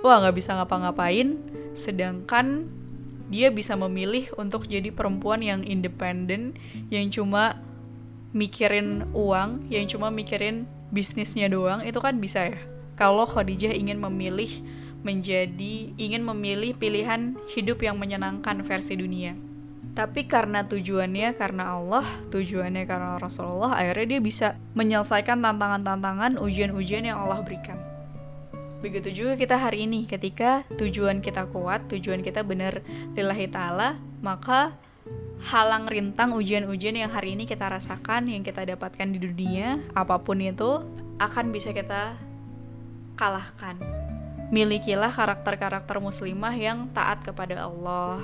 [0.00, 1.36] wah nggak bisa ngapa-ngapain,
[1.76, 2.70] sedangkan
[3.34, 6.54] dia bisa memilih untuk jadi perempuan yang independen,
[6.94, 7.58] yang cuma
[8.34, 12.58] mikirin uang yang cuma mikirin bisnisnya doang itu kan bisa ya
[12.98, 14.50] kalau Khadijah ingin memilih
[15.06, 19.38] menjadi ingin memilih pilihan hidup yang menyenangkan versi dunia
[19.94, 22.02] tapi karena tujuannya karena Allah,
[22.34, 27.93] tujuannya karena Rasulullah, akhirnya dia bisa menyelesaikan tantangan-tantangan, ujian-ujian yang Allah berikan.
[28.84, 32.84] Begitu juga kita hari ini, ketika tujuan kita kuat, tujuan kita benar
[33.16, 34.76] lillahi ta'ala, maka
[35.40, 40.36] halang rintang ujian-ujian yang hari ini kita rasakan, yang kita dapatkan di dunia, apa pun
[40.44, 40.84] itu,
[41.16, 42.12] akan bisa kita
[43.16, 43.80] kalahkan.
[44.52, 48.20] Milikilah karakter-karakter muslimah yang taat kepada Allah,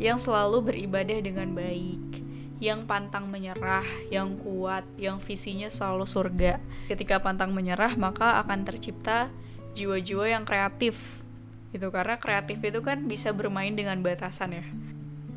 [0.00, 2.24] yang selalu beribadah dengan baik,
[2.56, 6.56] yang pantang menyerah, yang kuat, yang visinya selalu surga.
[6.88, 9.28] Ketika pantang menyerah, maka akan tercipta
[9.74, 11.26] jiwa-jiwa yang kreatif.
[11.74, 14.64] Itu karena kreatif itu kan bisa bermain dengan batasan ya.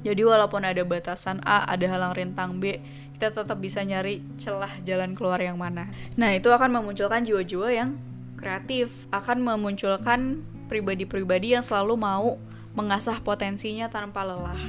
[0.06, 2.80] Jadi walaupun ada batasan A, ada halang rintang B,
[3.18, 5.90] kita tetap bisa nyari celah jalan keluar yang mana.
[6.14, 7.98] Nah, itu akan memunculkan jiwa-jiwa yang
[8.38, 12.38] kreatif, akan memunculkan pribadi-pribadi yang selalu mau
[12.78, 14.62] mengasah potensinya tanpa lelah.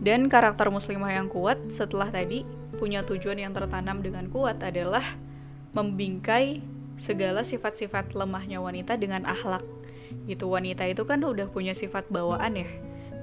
[0.00, 2.48] Dan karakter muslimah yang kuat setelah tadi
[2.80, 5.04] punya tujuan yang tertanam dengan kuat adalah
[5.76, 6.64] membingkai
[7.00, 9.64] segala sifat-sifat lemahnya wanita dengan akhlak.
[10.28, 12.68] Gitu wanita itu kan udah punya sifat bawaan ya.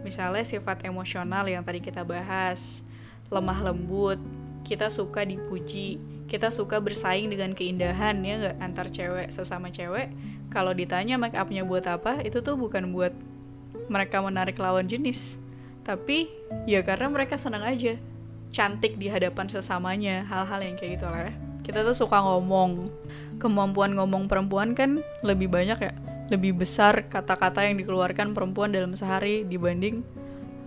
[0.02, 2.82] Misalnya sifat emosional yang tadi kita bahas,
[3.30, 4.18] lemah lembut,
[4.66, 10.10] kita suka dipuji, kita suka bersaing dengan keindahan ya nggak antar cewek sesama cewek.
[10.50, 13.14] Kalau ditanya make upnya buat apa, itu tuh bukan buat
[13.92, 15.38] mereka menarik lawan jenis
[15.88, 16.28] tapi
[16.68, 17.96] ya karena mereka senang aja
[18.52, 22.92] cantik di hadapan sesamanya hal-hal yang kayak gitu lah ya kita tuh suka ngomong
[23.38, 25.94] kemampuan ngomong perempuan kan lebih banyak ya
[26.28, 30.04] lebih besar kata-kata yang dikeluarkan perempuan dalam sehari dibanding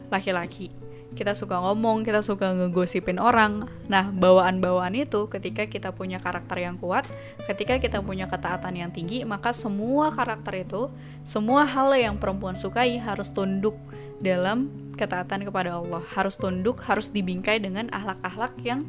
[0.08, 0.80] laki-laki
[1.10, 3.66] kita suka ngomong, kita suka ngegosipin orang.
[3.90, 7.02] Nah, bawaan-bawaan itu ketika kita punya karakter yang kuat,
[7.50, 10.86] ketika kita punya ketaatan yang tinggi, maka semua karakter itu,
[11.26, 13.74] semua hal yang perempuan sukai harus tunduk
[14.22, 16.02] dalam ketaatan kepada Allah.
[16.14, 18.86] Harus tunduk, harus dibingkai dengan akhlak-akhlak yang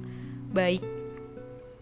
[0.53, 1.00] baik.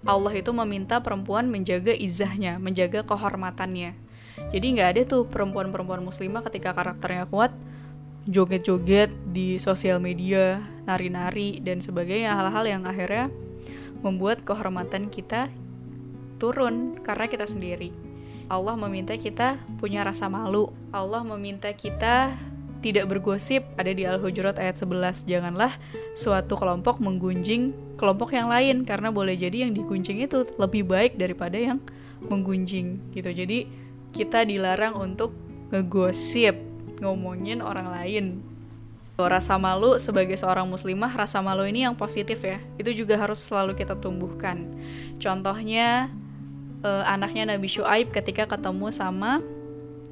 [0.07, 3.95] Allah itu meminta perempuan menjaga izahnya, menjaga kehormatannya.
[4.55, 7.51] Jadi nggak ada tuh perempuan-perempuan muslimah ketika karakternya kuat,
[8.23, 13.27] joget-joget di sosial media, nari-nari dan sebagainya hal-hal yang akhirnya
[13.99, 15.51] membuat kehormatan kita
[16.39, 17.91] turun karena kita sendiri.
[18.49, 20.73] Allah meminta kita punya rasa malu.
[20.89, 22.33] Allah meminta kita
[22.79, 25.75] tidak bergosip ada di Al-Hujurat ayat 11 janganlah
[26.15, 31.59] suatu kelompok menggunjing kelompok yang lain karena boleh jadi yang digunjing itu lebih baik daripada
[31.59, 31.83] yang
[32.27, 33.29] menggunjing gitu.
[33.31, 33.67] Jadi
[34.15, 35.35] kita dilarang untuk
[35.71, 36.55] ngegosip
[37.03, 38.25] ngomongin orang lain.
[39.19, 42.63] Rasa malu sebagai seorang muslimah rasa malu ini yang positif ya.
[42.79, 44.71] Itu juga harus selalu kita tumbuhkan.
[45.19, 46.07] Contohnya
[46.87, 49.43] eh, anaknya Nabi Shu'aib ketika ketemu sama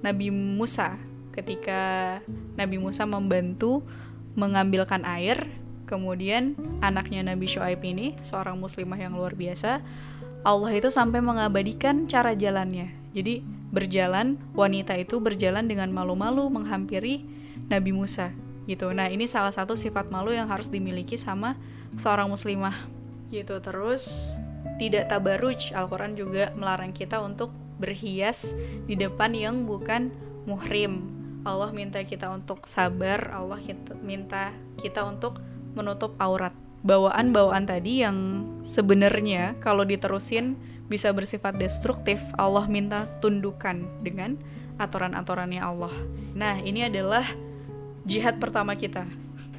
[0.03, 1.06] Nabi Musa
[1.37, 2.17] ketika
[2.57, 3.85] Nabi Musa membantu
[4.33, 5.45] mengambilkan air
[5.85, 9.85] kemudian anaknya Nabi Shu'aib ini seorang muslimah yang luar biasa
[10.41, 17.27] Allah itu sampai mengabadikan cara jalannya jadi berjalan wanita itu berjalan dengan malu-malu menghampiri
[17.67, 18.31] Nabi Musa
[18.67, 18.91] gitu.
[18.91, 21.55] Nah, ini salah satu sifat malu yang harus dimiliki sama
[21.95, 22.75] seorang muslimah.
[23.31, 23.57] Gitu.
[23.63, 24.35] Terus
[24.77, 25.71] tidak tabaruj.
[25.73, 28.53] Al-Qur'an juga melarang kita untuk berhias
[28.85, 30.11] di depan yang bukan
[30.45, 31.16] muhrim.
[31.47, 33.55] Allah minta kita untuk sabar, Allah
[34.03, 35.39] minta kita untuk
[35.71, 36.51] menutup aurat.
[36.83, 40.59] Bawaan-bawaan tadi yang sebenarnya kalau diterusin
[40.91, 44.35] bisa bersifat destruktif, Allah minta tundukan dengan
[44.75, 45.95] aturan-aturannya Allah.
[46.35, 47.23] Nah, ini adalah
[48.03, 49.07] jihad pertama kita.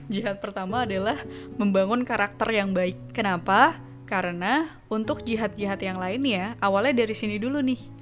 [0.09, 1.21] Jihad pertama adalah
[1.61, 3.17] membangun karakter yang baik.
[3.17, 3.77] Kenapa?
[4.09, 7.98] Karena untuk jihad-jihad yang lainnya, awalnya dari sini dulu nih.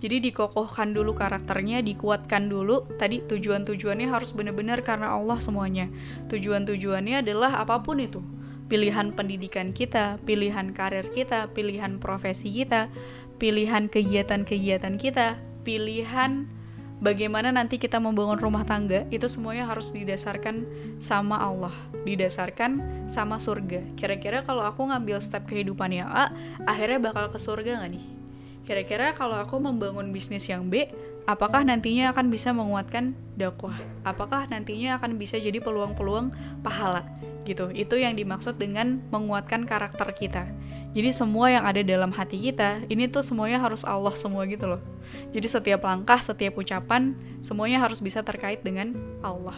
[0.00, 2.88] Jadi dikokohkan dulu karakternya, dikuatkan dulu.
[2.96, 5.92] Tadi tujuan-tujuannya harus benar-benar karena Allah semuanya.
[6.32, 8.24] Tujuan-tujuannya adalah apa pun itu
[8.70, 12.86] pilihan pendidikan kita, pilihan karir kita, pilihan profesi kita,
[13.42, 16.46] pilihan kegiatan-kegiatan kita, pilihan
[17.02, 20.70] bagaimana nanti kita membangun rumah tangga, itu semuanya harus didasarkan
[21.02, 21.74] sama Allah,
[22.06, 23.82] didasarkan sama surga.
[23.98, 26.30] Kira-kira kalau aku ngambil step kehidupan yang A,
[26.62, 28.19] akhirnya bakal ke surga nggak nih?
[28.64, 30.88] Kira-kira kalau aku membangun bisnis yang B,
[31.24, 33.76] apakah nantinya akan bisa menguatkan dakwah?
[34.04, 37.08] Apakah nantinya akan bisa jadi peluang-peluang pahala?
[37.44, 37.72] gitu.
[37.72, 40.48] Itu yang dimaksud dengan menguatkan karakter kita.
[40.90, 44.82] Jadi semua yang ada dalam hati kita, ini tuh semuanya harus Allah semua gitu loh.
[45.30, 49.54] Jadi setiap langkah, setiap ucapan, semuanya harus bisa terkait dengan Allah.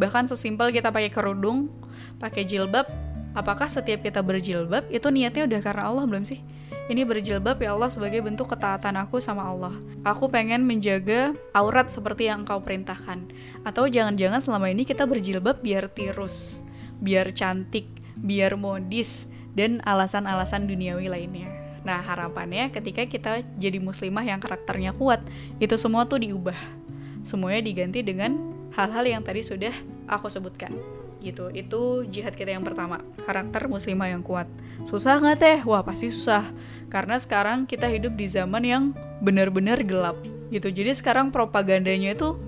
[0.00, 1.68] Bahkan sesimpel kita pakai kerudung,
[2.16, 2.88] pakai jilbab,
[3.36, 6.40] apakah setiap kita berjilbab itu niatnya udah karena Allah belum sih?
[6.88, 9.76] Ini berjilbab ya Allah sebagai bentuk ketaatan aku sama Allah.
[10.08, 13.28] Aku pengen menjaga aurat seperti yang engkau perintahkan.
[13.60, 16.64] Atau jangan-jangan selama ini kita berjilbab biar tirus
[16.98, 17.86] biar cantik,
[18.18, 21.48] biar modis, dan alasan-alasan duniawi lainnya.
[21.86, 25.22] Nah, harapannya ketika kita jadi muslimah yang karakternya kuat,
[25.62, 26.58] itu semua tuh diubah.
[27.22, 28.34] Semuanya diganti dengan
[28.74, 29.72] hal-hal yang tadi sudah
[30.10, 30.74] aku sebutkan.
[31.18, 34.46] Gitu, itu jihad kita yang pertama, karakter muslimah yang kuat.
[34.86, 35.58] Susah nggak teh?
[35.66, 36.46] Wah, pasti susah.
[36.88, 38.82] Karena sekarang kita hidup di zaman yang
[39.18, 40.16] benar-benar gelap.
[40.48, 42.38] Gitu, jadi sekarang propagandanya itu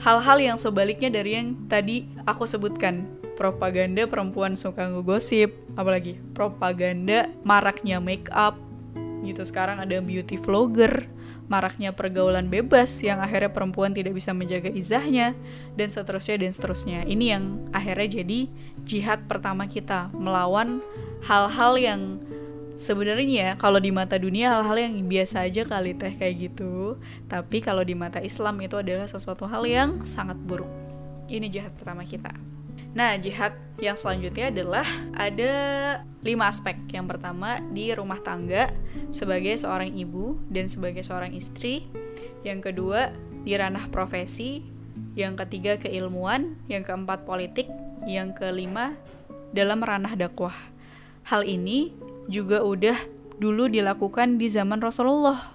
[0.00, 8.00] hal-hal yang sebaliknya dari yang tadi aku sebutkan propaganda perempuan suka ngegosip apalagi propaganda maraknya
[8.00, 8.56] make up
[9.24, 11.04] gitu sekarang ada beauty vlogger
[11.46, 15.38] maraknya pergaulan bebas yang akhirnya perempuan tidak bisa menjaga izahnya
[15.78, 16.98] dan seterusnya dan seterusnya.
[17.06, 18.40] Ini yang akhirnya jadi
[18.82, 20.82] jihad pertama kita melawan
[21.26, 22.00] hal-hal yang
[22.76, 26.98] sebenarnya kalau di mata dunia hal-hal yang biasa aja kali teh kayak gitu.
[27.30, 30.68] Tapi kalau di mata Islam itu adalah sesuatu hal yang sangat buruk.
[31.26, 32.56] Ini jihad pertama kita
[32.96, 35.52] nah jihad yang selanjutnya adalah ada
[36.24, 36.74] lima aspek.
[36.90, 38.72] Yang pertama di rumah tangga
[39.12, 41.86] sebagai seorang ibu dan sebagai seorang istri.
[42.40, 43.12] Yang kedua
[43.44, 44.64] di ranah profesi.
[45.12, 46.56] Yang ketiga keilmuan.
[46.66, 47.68] Yang keempat politik.
[48.08, 48.96] Yang kelima
[49.52, 50.56] dalam ranah dakwah.
[51.28, 51.92] Hal ini
[52.26, 52.96] juga udah
[53.36, 55.52] dulu dilakukan di zaman Rasulullah.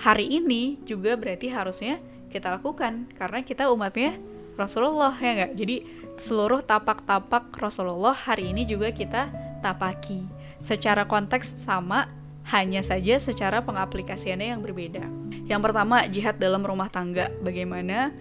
[0.00, 2.00] Hari ini juga berarti harusnya
[2.32, 4.16] kita lakukan karena kita umatnya
[4.56, 5.52] Rasulullah ya nggak?
[5.60, 5.76] Jadi
[6.20, 9.32] seluruh tapak-tapak Rasulullah hari ini juga kita
[9.64, 10.28] tapaki.
[10.60, 12.12] Secara konteks sama,
[12.52, 15.04] hanya saja secara pengaplikasiannya yang berbeda.
[15.48, 17.32] Yang pertama, jihad dalam rumah tangga.
[17.40, 18.12] Bagaimana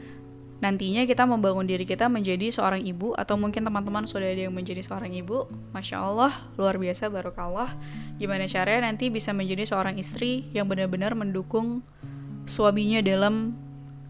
[0.59, 4.83] nantinya kita membangun diri kita menjadi seorang ibu atau mungkin teman-teman sudah ada yang menjadi
[4.83, 7.71] seorang ibu Masya Allah luar biasa barokallah
[8.19, 11.79] gimana caranya nanti bisa menjadi seorang istri yang benar-benar mendukung
[12.43, 13.55] suaminya dalam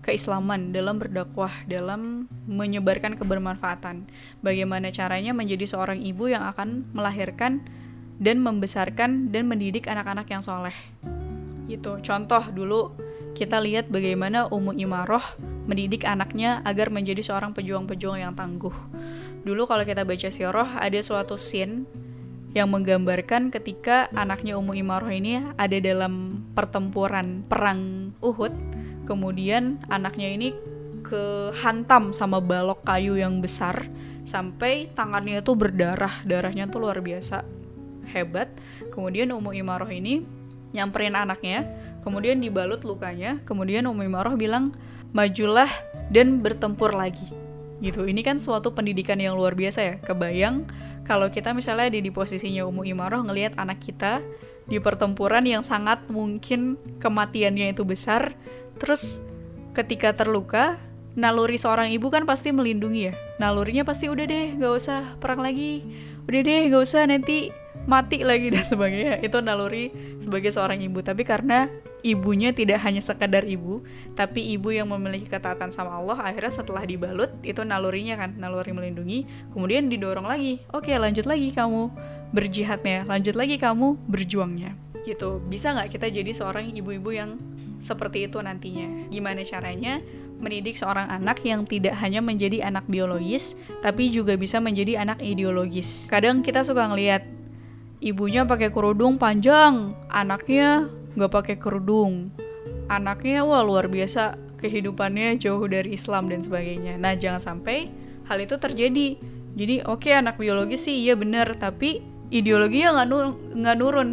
[0.10, 4.10] keislaman dalam berdakwah dalam menyebarkan kebermanfaatan.
[4.41, 7.62] Bagaimana caranya menjadi seorang ibu yang akan melahirkan
[8.18, 10.74] dan membesarkan dan mendidik anak-anak yang soleh.
[11.70, 12.01] Gitu.
[12.01, 12.97] Contoh dulu
[13.38, 15.38] kita lihat bagaimana Ummu Imaroh
[15.70, 18.74] mendidik anaknya agar menjadi seorang pejuang-pejuang yang tangguh.
[19.45, 21.86] Dulu kalau kita baca sirah ada suatu scene
[22.57, 28.51] yang menggambarkan ketika anaknya Ummu Imaroh ini ada dalam pertempuran perang Uhud,
[29.10, 30.53] kemudian anaknya ini
[31.01, 33.89] kehantam sama balok kayu yang besar
[34.22, 37.41] sampai tangannya itu berdarah, darahnya tuh luar biasa
[38.14, 38.53] hebat.
[38.93, 40.22] Kemudian Ummu Imaroh ini
[40.70, 41.66] nyamperin anaknya,
[42.05, 44.78] kemudian dibalut lukanya, kemudian Ummu Imaroh bilang,
[45.10, 45.70] majulah
[46.14, 47.26] dan bertempur lagi.
[47.82, 48.05] Gitu.
[48.05, 49.95] Ini kan suatu pendidikan yang luar biasa ya.
[50.03, 50.70] Kebayang
[51.10, 54.22] kalau kita misalnya di, di posisinya Umu Imaroh ngelihat anak kita
[54.70, 58.38] di pertempuran yang sangat mungkin kematiannya itu besar
[58.80, 59.21] terus
[59.75, 60.80] ketika terluka
[61.19, 63.13] naluri seorang ibu kan pasti melindungi ya.
[63.38, 65.84] Nalurinya pasti udah deh gak usah perang lagi.
[66.25, 67.51] Udah deh gak usah nanti
[67.86, 69.19] mati lagi dan sebagainya.
[69.19, 69.91] Itu naluri
[70.23, 71.03] sebagai seorang ibu.
[71.03, 71.67] Tapi karena
[72.03, 73.84] ibunya tidak hanya sekadar ibu,
[74.15, 79.27] tapi ibu yang memiliki ketaatan sama Allah, akhirnya setelah dibalut, itu nalurinya kan, naluri melindungi,
[79.51, 81.91] kemudian didorong lagi, oke lanjut lagi kamu
[82.32, 84.80] berjihadnya, lanjut lagi kamu berjuangnya.
[85.03, 87.36] Gitu, bisa nggak kita jadi seorang ibu-ibu yang
[87.80, 89.09] seperti itu nantinya?
[89.09, 90.03] Gimana caranya
[90.39, 96.07] mendidik seorang anak yang tidak hanya menjadi anak biologis, tapi juga bisa menjadi anak ideologis.
[96.07, 97.25] Kadang kita suka ngelihat
[97.99, 102.32] ibunya pakai kerudung panjang, anaknya nggak pakai kerudung
[102.89, 107.89] anaknya wah luar biasa kehidupannya jauh dari Islam dan sebagainya nah jangan sampai
[108.27, 109.19] hal itu terjadi
[109.53, 113.25] jadi oke okay, anak biologis sih iya bener tapi ideologinya nggak nur
[113.77, 114.09] nurun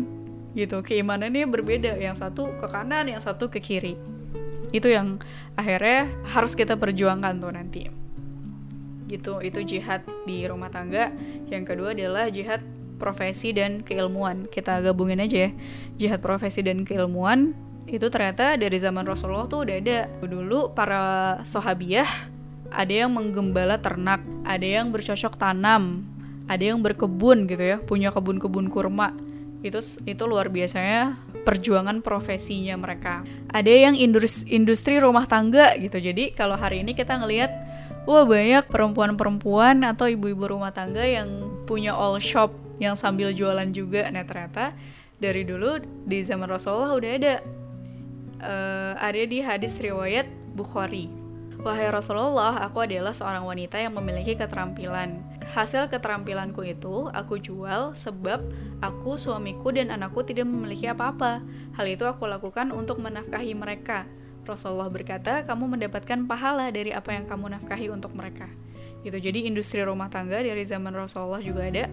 [0.57, 3.95] gitu keimanannya berbeda yang satu ke kanan yang satu ke kiri
[4.73, 5.21] itu yang
[5.55, 7.83] akhirnya harus kita perjuangkan tuh nanti
[9.07, 11.13] gitu itu jihad di rumah tangga
[11.47, 12.65] yang kedua adalah jihad
[12.97, 14.49] profesi dan keilmuan.
[14.49, 15.51] Kita gabungin aja ya.
[16.01, 17.53] Jihad profesi dan keilmuan
[17.87, 19.99] itu ternyata dari zaman Rasulullah tuh udah ada.
[20.25, 22.09] Dulu para sahabiah
[22.73, 26.03] ada yang menggembala ternak, ada yang bercocok tanam,
[26.51, 29.15] ada yang berkebun gitu ya, punya kebun-kebun kurma.
[29.61, 33.23] Itu itu luar biasanya perjuangan profesinya mereka.
[33.53, 35.97] Ada yang industri, industri rumah tangga gitu.
[36.01, 37.51] Jadi kalau hari ini kita ngelihat
[38.07, 41.29] wah banyak perempuan-perempuan atau ibu-ibu rumah tangga yang
[41.67, 44.77] punya all shop yang sambil jualan juga nah ternyata
[45.17, 47.35] dari dulu di zaman Rasulullah udah ada
[48.45, 51.27] uh, ada di hadis riwayat Bukhari
[51.67, 55.19] Wahai Rasulullah, aku adalah seorang wanita yang memiliki keterampilan.
[55.55, 58.43] Hasil keterampilanku itu aku jual sebab
[58.83, 61.45] aku, suamiku, dan anakku tidak memiliki apa-apa.
[61.79, 64.11] Hal itu aku lakukan untuk menafkahi mereka.
[64.43, 68.47] Rasulullah berkata, kamu mendapatkan pahala dari apa yang kamu nafkahi untuk mereka
[69.07, 71.87] gitu jadi industri rumah tangga dari zaman Rasulullah juga ada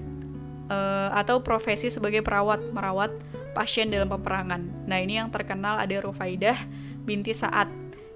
[0.73, 3.13] uh, atau profesi sebagai perawat merawat
[3.53, 6.57] pasien dalam peperangan nah ini yang terkenal ada Rufaidah
[7.05, 7.69] binti Saat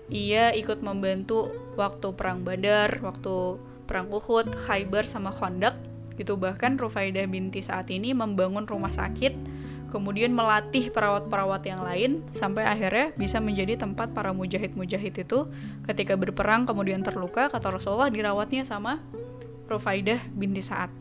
[0.10, 5.80] ia ikut membantu waktu perang Badar waktu perang Uhud Khaybar sama Khandaq
[6.20, 6.36] gitu.
[6.36, 9.58] Bahkan Rufaidah binti Saat ini membangun rumah sakit
[9.88, 15.40] kemudian melatih perawat-perawat yang lain sampai akhirnya bisa menjadi tempat para mujahid-mujahid itu.
[15.88, 19.00] Ketika berperang kemudian terluka kata Rasulullah dirawatnya sama
[19.72, 20.92] Rufaidah binti Sa'ad.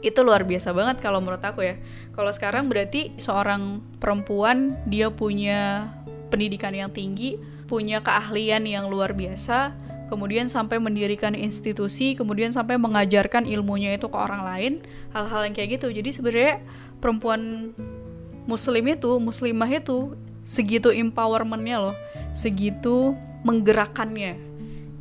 [0.00, 1.76] Itu luar biasa banget kalau menurut aku ya.
[2.16, 5.92] Kalau sekarang berarti seorang perempuan dia punya
[6.30, 7.36] pendidikan yang tinggi
[7.70, 14.18] punya keahlian yang luar biasa kemudian sampai mendirikan institusi kemudian sampai mengajarkan ilmunya itu ke
[14.18, 14.72] orang lain
[15.14, 15.88] hal-hal yang kayak gitu.
[15.94, 16.54] Jadi sebenarnya
[16.98, 17.72] perempuan
[18.44, 21.96] muslim itu muslimah itu segitu empowermentnya loh
[22.34, 23.14] segitu
[23.46, 24.36] menggerakkannya.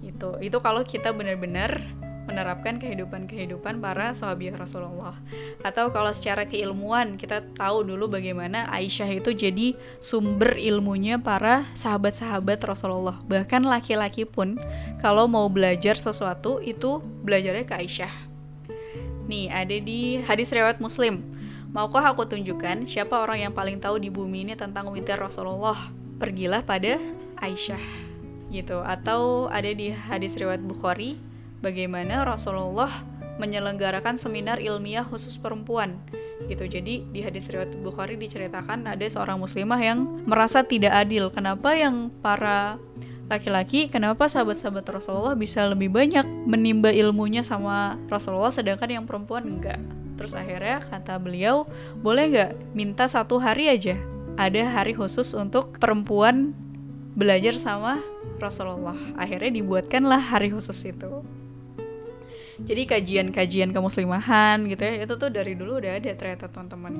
[0.05, 1.98] Itu itu kalau kita benar-benar
[2.29, 5.17] menerapkan kehidupan-kehidupan para sahabat Rasulullah
[5.65, 12.61] atau kalau secara keilmuan kita tahu dulu bagaimana Aisyah itu jadi sumber ilmunya para sahabat-sahabat
[12.61, 14.61] Rasulullah bahkan laki-laki pun
[15.01, 18.13] kalau mau belajar sesuatu itu belajarnya ke Aisyah
[19.25, 24.09] nih ada di hadis riwayat Muslim Maukah aku tunjukkan siapa orang yang paling tahu di
[24.09, 25.77] bumi ini tentang winter Rasulullah?
[26.17, 26.97] Pergilah pada
[27.37, 27.85] Aisyah.
[28.49, 28.81] Gitu.
[28.81, 31.21] Atau ada di hadis riwayat Bukhari
[31.59, 32.91] bagaimana Rasulullah
[33.39, 35.99] menyelenggarakan seminar ilmiah khusus perempuan
[36.47, 36.65] gitu.
[36.67, 41.31] Jadi di hadis riwayat Bukhari diceritakan ada seorang muslimah yang merasa tidak adil.
[41.31, 42.79] Kenapa yang para
[43.29, 49.79] laki-laki, kenapa sahabat-sahabat Rasulullah bisa lebih banyak menimba ilmunya sama Rasulullah sedangkan yang perempuan enggak?
[50.19, 51.63] terus akhirnya kata beliau
[52.03, 53.95] boleh nggak minta satu hari aja
[54.35, 56.51] ada hari khusus untuk perempuan
[57.15, 58.03] belajar sama
[58.35, 61.23] Rasulullah akhirnya dibuatkanlah hari khusus itu
[62.63, 66.95] jadi kajian-kajian kemuslimahan gitu ya itu tuh dari dulu udah ada ternyata teman-teman.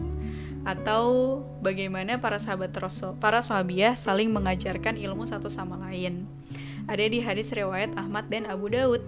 [0.64, 6.28] Atau bagaimana para sahabat Rasul para sahabiah saling mengajarkan ilmu satu sama lain.
[6.88, 9.04] Ada di hadis riwayat Ahmad dan Abu Daud.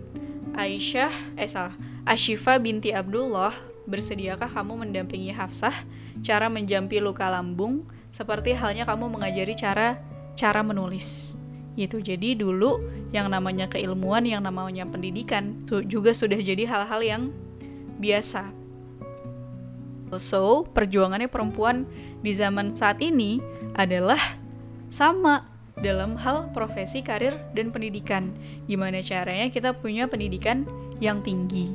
[0.52, 1.76] Aisyah eh salah.
[2.04, 3.54] Ashifa binti Abdullah
[3.90, 5.74] Bersediakah kamu mendampingi Hafsah?
[6.22, 7.90] Cara menjampi luka lambung?
[8.14, 9.98] Seperti halnya kamu mengajari cara
[10.38, 11.41] cara menulis
[11.76, 12.04] gitu.
[12.04, 17.22] Jadi dulu yang namanya keilmuan yang namanya pendidikan juga sudah jadi hal-hal yang
[18.00, 18.52] biasa.
[20.20, 21.88] So perjuangannya perempuan
[22.20, 23.40] di zaman saat ini
[23.76, 24.20] adalah
[24.92, 25.48] sama
[25.80, 28.36] dalam hal profesi karir dan pendidikan.
[28.68, 30.68] Gimana caranya kita punya pendidikan
[31.00, 31.72] yang tinggi?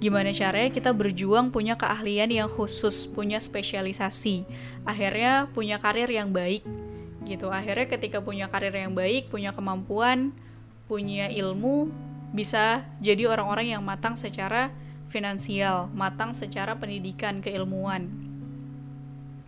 [0.00, 4.48] Gimana caranya kita berjuang punya keahlian yang khusus, punya spesialisasi,
[4.88, 6.64] akhirnya punya karir yang baik
[7.30, 7.46] gitu.
[7.54, 10.34] Akhirnya ketika punya karir yang baik, punya kemampuan,
[10.90, 11.94] punya ilmu,
[12.34, 14.74] bisa jadi orang-orang yang matang secara
[15.06, 18.10] finansial, matang secara pendidikan, keilmuan.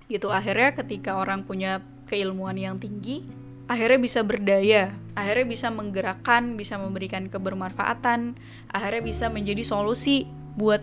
[0.07, 3.27] Gitu akhirnya ketika orang punya keilmuan yang tinggi,
[3.71, 8.39] akhirnya bisa berdaya, akhirnya bisa menggerakkan, bisa memberikan kebermanfaatan,
[8.71, 10.27] akhirnya bisa menjadi solusi
[10.59, 10.83] buat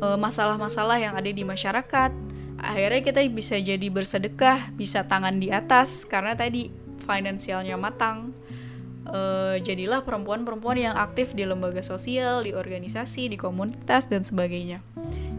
[0.00, 2.29] eh, masalah-masalah yang ada di masyarakat.
[2.60, 6.68] Akhirnya kita bisa jadi bersedekah, bisa tangan di atas karena tadi
[7.02, 8.36] finansialnya matang.
[9.10, 14.84] Uh, jadilah perempuan-perempuan yang aktif di lembaga sosial, di organisasi, di komunitas dan sebagainya.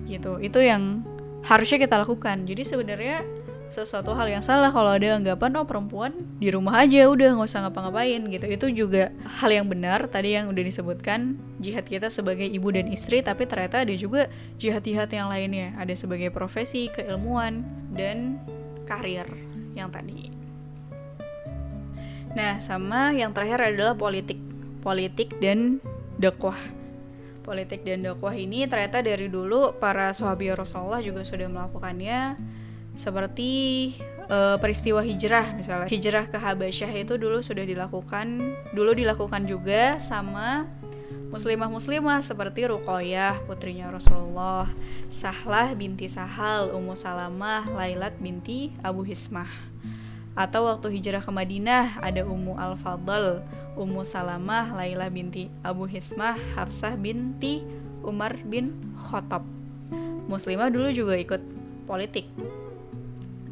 [0.09, 0.41] Gitu.
[0.43, 1.05] Itu yang
[1.45, 2.43] harusnya kita lakukan.
[2.49, 3.23] Jadi sebenarnya
[3.71, 4.67] sesuatu hal yang salah.
[4.67, 8.45] Kalau ada anggapan oh perempuan di rumah aja udah nggak usah ngapa-ngapain gitu.
[8.51, 13.23] Itu juga hal yang benar tadi yang udah disebutkan jihad kita sebagai ibu dan istri
[13.23, 14.27] tapi ternyata ada juga
[14.59, 15.71] jihad-jihad yang lainnya.
[15.79, 17.63] Ada sebagai profesi keilmuan
[17.95, 18.43] dan
[18.83, 19.25] karir
[19.71, 20.35] yang tadi.
[22.35, 24.37] Nah sama yang terakhir adalah politik.
[24.83, 25.79] Politik dan
[26.19, 26.59] dakwah.
[27.41, 32.37] Politik dan dakwah ini ternyata dari dulu para sahabat Rasulullah juga sudah melakukannya
[33.01, 33.49] seperti
[34.29, 35.89] uh, peristiwa hijrah misalnya.
[35.89, 40.69] Hijrah ke Habasyah itu dulu sudah dilakukan dulu dilakukan juga sama
[41.33, 44.69] muslimah-muslimah seperti Ruqayyah putrinya Rasulullah
[45.09, 49.49] Sahlah binti Sahal Ummu Salamah Lailat binti Abu Hismah.
[50.31, 53.43] Atau waktu hijrah ke Madinah ada Ummu Al-Fadl
[53.75, 57.65] Ummu Salamah Lailah binti Abu Hismah Hafsah binti
[58.05, 59.43] Umar bin Khattab.
[60.31, 61.43] Muslimah dulu juga ikut
[61.83, 62.29] politik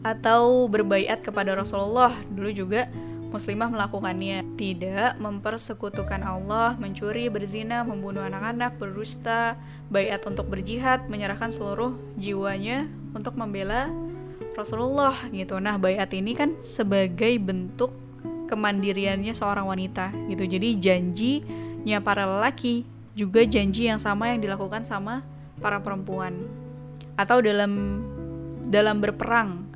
[0.04, 2.16] atau berbaiat kepada Rasulullah.
[2.32, 2.88] Dulu juga
[3.30, 4.58] muslimah melakukannya.
[4.58, 9.56] Tidak mempersekutukan Allah mencuri berzina membunuh anak-anak berdusta
[9.90, 13.90] baiat untuk berjihad menyerahkan seluruh jiwanya untuk membela
[14.58, 15.62] Rasulullah gitu.
[15.62, 17.94] Nah baiat ini kan sebagai bentuk
[18.50, 20.44] kemandiriannya seorang wanita gitu.
[20.50, 22.84] Jadi janjinya para lelaki
[23.14, 25.22] juga janji yang sama yang dilakukan sama
[25.62, 26.34] para perempuan.
[27.20, 28.02] Atau dalam
[28.70, 29.69] dalam berperang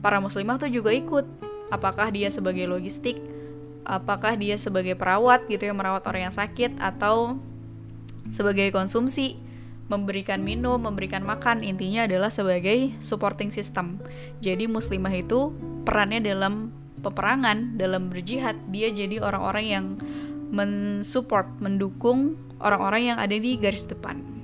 [0.00, 1.24] para muslimah tuh juga ikut.
[1.72, 3.18] Apakah dia sebagai logistik?
[3.86, 6.78] Apakah dia sebagai perawat gitu ya merawat orang yang sakit?
[6.78, 7.38] Atau
[8.30, 9.38] sebagai konsumsi?
[9.86, 14.02] Memberikan minum, memberikan makan, intinya adalah sebagai supporting system.
[14.42, 15.54] Jadi muslimah itu
[15.86, 16.74] perannya dalam
[17.06, 19.84] peperangan, dalam berjihad, dia jadi orang-orang yang
[20.50, 24.35] mensupport, mendukung orang-orang yang ada di garis depan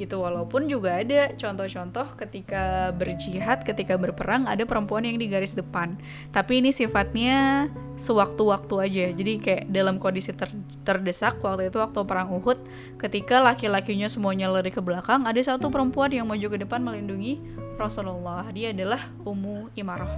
[0.00, 0.24] gitu.
[0.24, 6.00] Walaupun juga ada contoh-contoh ketika berjihad ketika berperang ada perempuan yang di garis depan.
[6.32, 7.68] Tapi ini sifatnya
[8.00, 9.04] sewaktu-waktu aja.
[9.12, 10.48] Jadi kayak dalam kondisi ter
[10.88, 12.56] terdesak waktu itu waktu perang Uhud
[12.96, 17.36] ketika laki-lakinya semuanya lari ke belakang ada satu perempuan yang maju ke depan melindungi
[17.76, 18.48] Rasulullah.
[18.56, 20.10] Dia adalah Ummu Imarah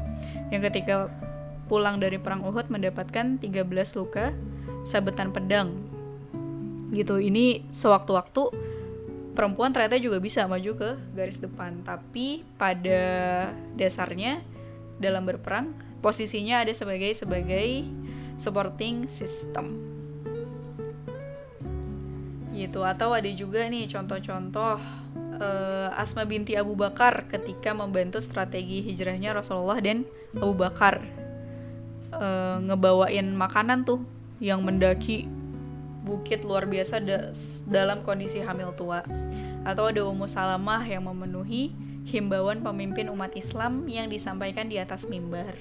[0.54, 1.10] yang ketika
[1.66, 4.30] pulang dari perang Uhud mendapatkan 13 luka
[4.86, 5.74] sabetan pedang.
[6.92, 7.16] Gitu.
[7.18, 8.71] Ini sewaktu-waktu
[9.32, 11.80] perempuan ternyata juga bisa maju ke garis depan.
[11.84, 13.02] Tapi pada
[13.76, 14.44] dasarnya
[15.00, 15.72] dalam berperang
[16.04, 17.88] posisinya ada sebagai sebagai
[18.36, 19.78] supporting system.
[22.52, 22.80] Gitu.
[22.84, 24.76] Atau ada juga nih contoh-contoh
[25.40, 30.04] uh, Asma binti Abu Bakar ketika membantu strategi hijrahnya Rasulullah dan
[30.36, 31.00] Abu Bakar
[32.12, 34.04] uh, ngebawain makanan tuh
[34.42, 35.30] yang mendaki
[36.02, 37.30] bukit luar biasa da
[37.70, 39.06] dalam kondisi hamil tua
[39.62, 41.70] atau ada Ummu Salamah yang memenuhi
[42.02, 45.54] himbauan pemimpin umat Islam yang disampaikan di atas mimbar.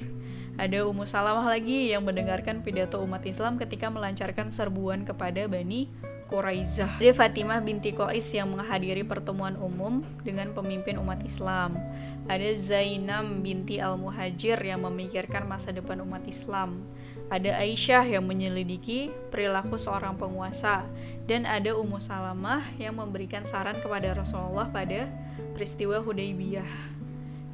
[0.58, 5.88] Ada Ummu Salamah lagi yang mendengarkan pidato umat Islam ketika melancarkan serbuan kepada Bani
[6.28, 7.00] Quraizah.
[7.00, 11.78] Ada Fatimah binti Qais yang menghadiri pertemuan umum dengan pemimpin umat Islam.
[12.26, 16.86] Ada Zainam binti Al-Muhajir yang memikirkan masa depan umat Islam
[17.32, 20.84] ada Aisyah yang menyelidiki perilaku seorang penguasa
[21.32, 25.08] dan ada Ummu Salamah yang memberikan saran kepada Rasulullah pada
[25.56, 26.68] peristiwa Hudaybiyah.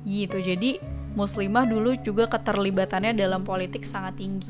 [0.02, 0.38] Gitu.
[0.42, 0.82] Jadi
[1.14, 4.50] muslimah dulu juga keterlibatannya dalam politik sangat tinggi.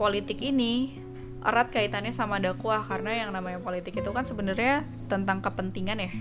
[0.00, 0.96] Politik ini
[1.44, 6.12] erat kaitannya sama dakwah karena yang namanya politik itu kan sebenarnya tentang kepentingan ya.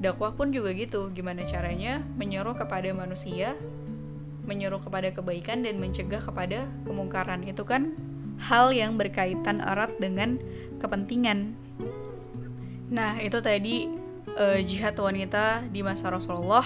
[0.00, 3.52] Dakwah pun juga gitu, gimana caranya menyuruh kepada manusia
[4.48, 7.92] menyuruh kepada kebaikan dan mencegah kepada kemungkaran itu kan
[8.40, 10.40] hal yang berkaitan erat dengan
[10.80, 11.52] kepentingan.
[12.88, 13.84] Nah, itu tadi
[14.40, 16.64] uh, jihad wanita di masa Rasulullah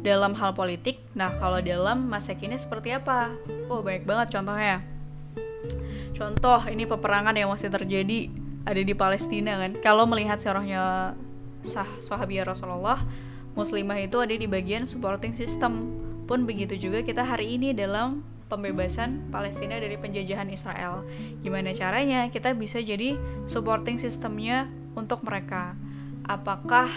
[0.00, 1.02] dalam hal politik.
[1.12, 3.36] Nah, kalau dalam masa kini seperti apa?
[3.68, 4.80] Oh, banyak banget contohnya.
[6.16, 8.32] Contoh, ini peperangan yang masih terjadi
[8.64, 9.76] ada di Palestina kan.
[9.84, 11.14] Kalau melihat sejarahnya
[11.60, 13.02] sah sahabiah Rasulullah,
[13.58, 15.90] muslimah itu ada di bagian supporting system
[16.30, 21.02] pun begitu juga kita hari ini dalam pembebasan Palestina dari penjajahan Israel.
[21.42, 23.18] Gimana caranya kita bisa jadi
[23.50, 25.74] supporting sistemnya untuk mereka?
[26.28, 26.88] Apakah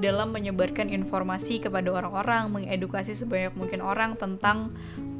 [0.00, 4.72] dalam menyebarkan informasi kepada orang-orang, mengedukasi sebanyak mungkin orang tentang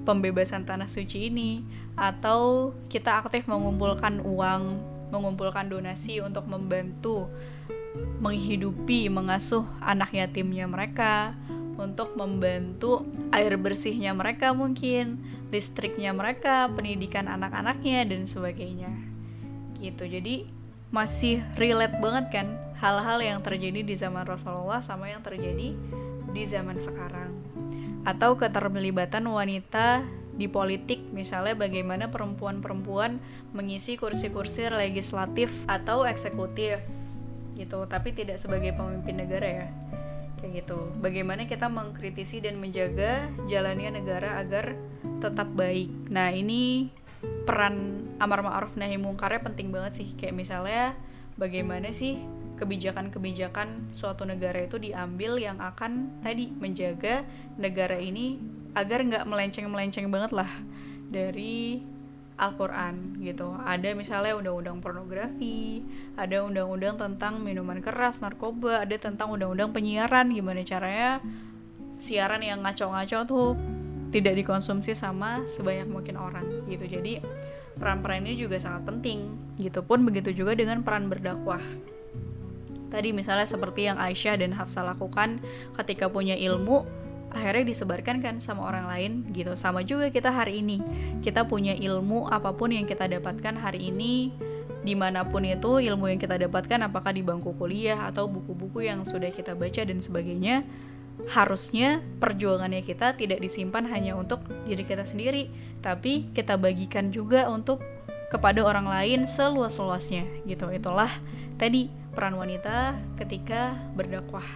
[0.08, 1.60] pembebasan tanah suci ini,
[1.92, 4.80] atau kita aktif mengumpulkan uang,
[5.12, 7.28] mengumpulkan donasi untuk membantu
[8.18, 11.34] menghidupi, mengasuh anak yatimnya mereka,
[11.78, 15.22] untuk membantu air bersihnya mereka mungkin,
[15.54, 18.90] listriknya mereka, pendidikan anak-anaknya dan sebagainya.
[19.78, 20.04] Gitu.
[20.10, 20.50] Jadi
[20.90, 22.46] masih relate banget kan
[22.82, 25.78] hal-hal yang terjadi di zaman Rasulullah sama yang terjadi
[26.34, 27.30] di zaman sekarang.
[28.02, 30.02] Atau keterlibatan wanita
[30.38, 33.18] di politik misalnya bagaimana perempuan-perempuan
[33.54, 36.78] mengisi kursi-kursi legislatif atau eksekutif
[37.58, 37.84] gitu.
[37.90, 39.66] Tapi tidak sebagai pemimpin negara ya.
[40.38, 40.78] Kayak gitu.
[41.02, 44.78] Bagaimana kita mengkritisi dan menjaga jalannya negara agar
[45.18, 45.90] tetap baik.
[46.08, 46.94] Nah ini
[47.42, 50.08] peran amar ma'ruf nahi mungkarnya penting banget sih.
[50.14, 50.94] Kayak misalnya
[51.34, 52.22] bagaimana sih
[52.58, 57.22] kebijakan-kebijakan suatu negara itu diambil yang akan tadi menjaga
[57.54, 58.42] negara ini
[58.74, 60.50] agar nggak melenceng-melenceng banget lah
[61.08, 61.80] dari
[62.38, 63.58] Al-Quran gitu.
[63.66, 65.82] Ada misalnya undang-undang pornografi
[66.14, 71.18] ada undang-undang tentang minuman keras narkoba ada tentang undang-undang penyiaran gimana caranya
[71.98, 73.48] siaran yang ngaco-ngaco tuh
[74.14, 76.86] tidak dikonsumsi sama sebanyak mungkin orang gitu.
[76.86, 77.20] Jadi
[77.76, 79.82] peran-peran ini juga sangat penting gitu.
[79.82, 81.60] Pun begitu juga dengan peran berdakwah.
[82.88, 85.44] Tadi misalnya seperti yang Aisyah dan Hafsah lakukan
[85.76, 86.88] ketika punya ilmu
[87.32, 89.52] akhirnya disebarkan kan sama orang lain gitu.
[89.54, 90.80] Sama juga kita hari ini.
[91.20, 94.32] Kita punya ilmu apa pun yang kita dapatkan hari ini
[94.78, 99.02] di mana pun itu ilmu yang kita dapatkan apakah di bangku kuliah atau buku-buku yang
[99.02, 100.62] sudah kita baca dan sebagainya
[101.34, 104.38] harusnya perjuangannya kita tidak disimpan hanya untuk
[104.70, 105.50] diri kita sendiri
[105.82, 107.82] tapi kita bagikan juga untuk
[108.30, 110.70] kepada orang lain seluas-luasnya gitu.
[110.70, 111.10] Itulah
[111.58, 114.46] tadi peran wanita ketika berdakwah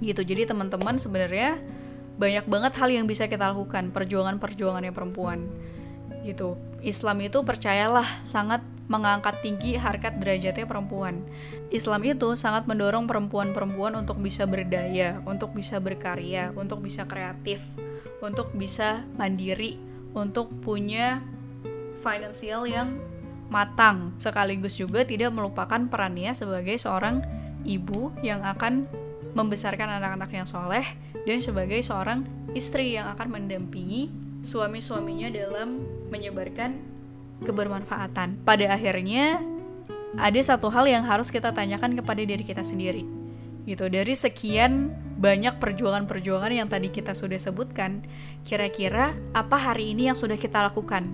[0.00, 0.24] gitu.
[0.24, 1.60] Jadi teman-teman sebenarnya
[2.20, 5.48] banyak banget hal yang bisa kita lakukan perjuangan-perjuangannya perempuan.
[6.20, 6.56] Gitu.
[6.84, 11.22] Islam itu percayalah sangat mengangkat tinggi harkat derajatnya perempuan.
[11.70, 17.62] Islam itu sangat mendorong perempuan-perempuan untuk bisa berdaya untuk bisa berkarya untuk bisa kreatif
[18.18, 19.78] untuk bisa mandiri
[20.10, 21.22] untuk punya
[22.02, 22.98] finansial yang
[23.46, 24.14] matang.
[24.18, 27.22] Sekaligus juga tidak melupakan perannya sebagai seorang
[27.62, 28.90] ibu yang akan
[29.32, 30.84] membesarkan anak-anak yang soleh
[31.26, 32.26] dan sebagai seorang
[32.56, 34.10] istri yang akan mendampingi
[34.40, 36.80] suami-suaminya dalam menyebarkan
[37.44, 38.40] kebermanfaatan.
[38.44, 39.40] Pada akhirnya
[40.18, 43.06] ada satu hal yang harus kita tanyakan kepada diri kita sendiri.
[43.68, 48.02] Gitu, dari sekian banyak perjuangan-perjuangan yang tadi kita sudah sebutkan,
[48.42, 51.06] kira-kira apa hari ini yang sudah kita lakukan?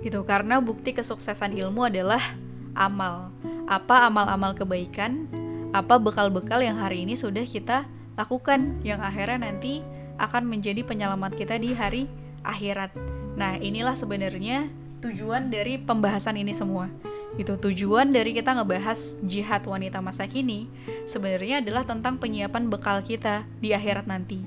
[0.00, 2.34] Gitu, karena bukti kesuksesan ilmu adalah
[2.74, 3.30] amal.
[3.64, 5.28] Apa amal-amal kebaikan
[5.74, 9.82] apa bekal-bekal yang hari ini sudah kita lakukan yang akhirnya nanti
[10.22, 12.06] akan menjadi penyelamat kita di hari
[12.46, 12.94] akhirat.
[13.34, 14.70] Nah, inilah sebenarnya
[15.02, 16.86] tujuan dari pembahasan ini semua.
[17.34, 20.70] Itu tujuan dari kita ngebahas jihad wanita masa kini
[21.10, 24.46] sebenarnya adalah tentang penyiapan bekal kita di akhirat nanti.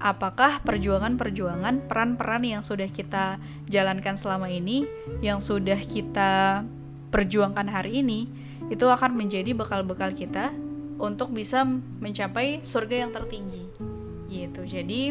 [0.00, 3.36] Apakah perjuangan-perjuangan, peran-peran yang sudah kita
[3.68, 4.88] jalankan selama ini,
[5.20, 6.64] yang sudah kita
[7.12, 8.39] perjuangkan hari ini,
[8.70, 10.54] itu akan menjadi bekal-bekal kita
[11.02, 11.66] untuk bisa
[11.98, 13.66] mencapai surga yang tertinggi.
[14.30, 14.62] Gitu.
[14.62, 15.02] Jadi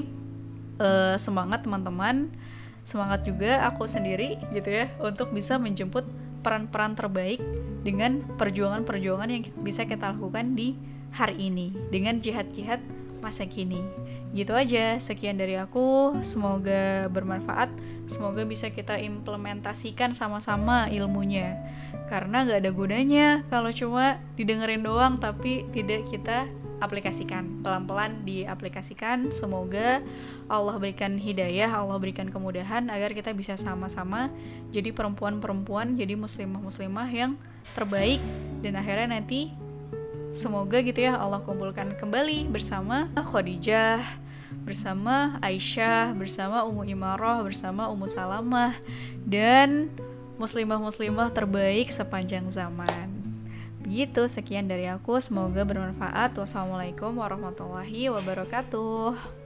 [0.79, 2.31] uh, semangat teman-teman.
[2.87, 6.07] Semangat juga aku sendiri gitu ya untuk bisa menjemput
[6.41, 7.43] peran-peran terbaik
[7.83, 10.73] dengan perjuangan-perjuangan yang bisa kita lakukan di
[11.13, 12.79] hari ini dengan jihad-jihad
[13.19, 13.83] masa kini.
[14.31, 14.95] Gitu aja.
[14.97, 16.15] Sekian dari aku.
[16.23, 17.69] Semoga bermanfaat.
[18.07, 21.59] Semoga bisa kita implementasikan sama-sama ilmunya
[22.09, 26.49] karena nggak ada gunanya kalau cuma didengerin doang tapi tidak kita
[26.81, 27.61] aplikasikan.
[27.61, 30.01] Pelan-pelan diaplikasikan semoga
[30.49, 34.33] Allah berikan hidayah Allah berikan kemudahan agar kita bisa sama-sama
[34.73, 37.37] jadi perempuan-perempuan jadi muslimah-muslimah yang
[37.77, 38.19] terbaik.
[38.65, 39.53] Dan akhirnya nanti
[40.33, 44.01] semoga gitu ya Allah kumpulkan kembali bersama Khadijah
[44.65, 48.73] bersama Aisyah bersama Ummu Imarah bersama Ummu Salamah.
[49.21, 49.93] Dan
[50.39, 53.11] muslimah-muslimah terbaik sepanjang zaman.
[53.83, 56.33] Begitu sekian dari aku, semoga bermanfaat.
[56.39, 59.38] Wassalamualaikum warahmatullahi wabarakatuh.